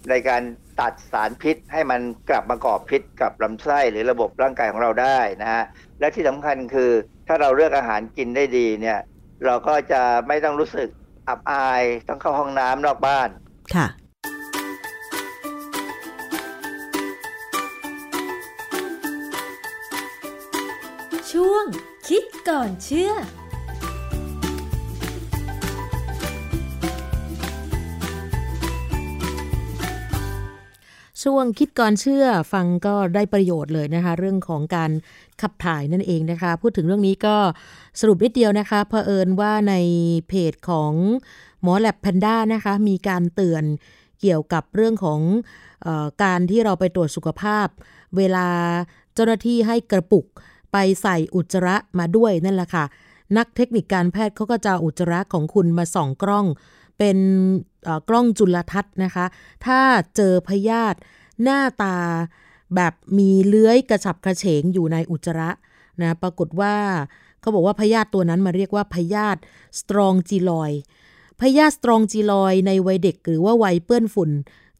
[0.09, 0.41] ในการ
[0.79, 5.63] ตัดสารพิษ ให้มันกลับมาก่อพิษกับลำไส้หรือระบบร่างกายของเราได้นะฮะ
[5.99, 6.91] และที่สำคัญคือ
[7.27, 8.99] ถ้าเราเลือกอาหารกินได้ดีเนี่ย
[9.45, 10.89] เราก็จะไม่ต้องรู้สึก
[11.27, 13.29] อับอายต้องเข้าห้องน้ำนอกบ้าน
[13.75, 13.87] ค่ะ
[21.31, 21.65] ช่วง
[22.07, 23.13] คิดก่อนเชื่อ
[31.23, 34.91] ช่วงคิดก่อนเชื่อฟังก็ได้ประโยชน์เลยนะคะ เรื่องของการ
[35.41, 37.35] ขับถ่ายนั่นเองนะคะ พูดถึงเรื่องนี้ก็
[37.99, 39.73] สรุปนิดเดียวนะคะเผอิญว่าใน
[40.27, 40.93] เพจของ
[41.61, 43.63] หมอแลบแพนด้านะคะมีการเตือน
[44.21, 45.19] เกี่ยวกับเรื่องของ
[45.85, 47.67] ออการที่เราไปตรวจสุขภาพ
[48.17, 48.47] เวลา
[49.13, 50.25] เจ้าหน้าที่ให้กระปุก
[50.71, 52.85] ไปใส่อุจจาระมาด้วยนั่นแหละค่ะ
[53.37, 56.45] นักเทคนิคการแพทย์เขาก็จะอุจจาระของคุณมาส่องกล้อง
[56.97, 57.17] เป็น
[58.09, 59.25] กล้องจุลทรรศน์นะคะ
[59.65, 59.79] ถ้า
[60.15, 60.97] เจอพยาธิ
[61.43, 61.97] หน้าตา
[62.75, 65.49] แบบมีเลื้อยกระฉับกระเฉงอยู่ในอุจจาระ
[66.01, 66.75] นะปรากฏว่า
[67.49, 69.39] เขาบอกว่าพยาธิตัวนั้นมาเรียกว่าพยาธิ
[69.79, 70.71] สตรองจีลอย
[71.41, 74.31] พยาธิสตรองจีลอยในวัยเด็กหรือว่าวัยเปื้อนฝุ่น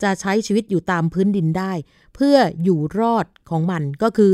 [0.04, 1.72] จะใช้ชีวิตอยู่ตามพื้นดินได้
[2.16, 4.32] เพื่ออยู่รอดของมันก็คือ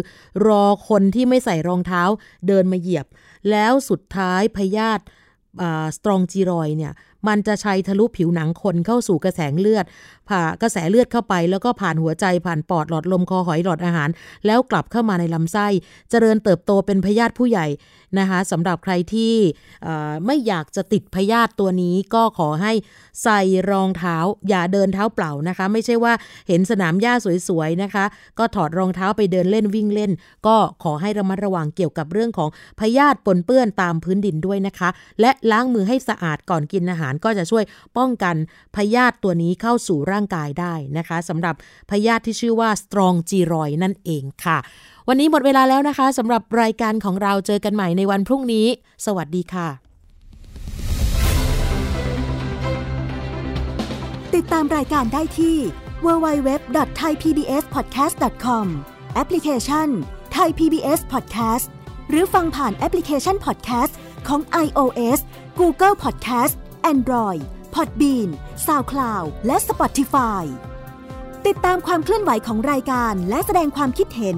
[0.47, 2.01] รอคนที่ไม่ใส่รองเท้า
[2.47, 3.05] เดินมาเหยียบ
[3.51, 5.03] แล้วสุดท้ายพยาธิ
[5.95, 6.93] สตรองจีรอยเนี่ย
[7.27, 9.86] มันจะใช้ทะลุผิวหนังคนเข้าสู่กระแสเลือด
[10.29, 14.09] ผ่ากระแสเลือดเข้าไป แล้วก็ผ่านหัวใจผ่านปอดหลอดลมคอหอยหลอดอาหาร
[14.45, 15.67] แล้วกลับเข้ามาในลำไส้
[16.09, 17.67] เจริญเติบโตเป็นพยาธิผู้ใหญ่
[18.20, 19.36] นะคะสำหรับใครที่
[20.26, 22.74] ไม่อยากจะติดพยาธิตัวนี้ก็ขอให้
[23.24, 24.18] ใส่รองเท้า
[24.49, 26.14] อย่าเดินเท้าเปล่านะคะ ไม่ใช่ว่า
[26.47, 27.14] เห็นสนามหญ้า
[27.47, 28.06] สวยๆนะคะ
[28.39, 30.12] ก็ถอดรองเท้าไปเดินเล่นวิ่งเล่น
[30.47, 32.49] ก็ขอให้ระมัดระวังเกี่ยวกับเรื่องของ
[32.80, 34.89] พยาธิปนเปื้อนตามพื้นดินด้วยนะคะ
[35.22, 37.64] และล้างมือให้สะอาดก่อนกินอาหารก็จะช่วย
[37.97, 38.36] ป้องกัน
[38.76, 41.56] พยาธิตัวนี้เข้าสู่ร่างกายได้นะคะสำหรับ
[41.91, 44.58] พยาธิที่ชื่อว่าสตรองจีรอยนั่นเองค่ะ
[45.10, 48.68] วันนี้หมดเวลาแล้วนะคะสำหรับรายการของเราเจอกันใหม่ในวันพรุ่งนี้
[49.06, 49.68] สวัสดีค่ะ
[54.36, 55.58] ติดตามรายการได้ที่
[56.06, 58.66] www.thaipbspodcast.com
[59.16, 59.88] แอปพลิเคชัน
[60.38, 61.66] Thai PBS Podcast
[62.10, 63.93] หรือฟังผ่านแอปพลิเคชัน Podcast
[64.28, 65.20] ของ iOS
[65.60, 66.53] Google Podcast
[66.93, 67.41] Android
[67.76, 68.30] Podbean
[68.66, 70.43] SoundCloud และ Spotify
[71.47, 74.38] ติดตามความเคลื่อนไหวของรายการและแสดงความคิดเห็น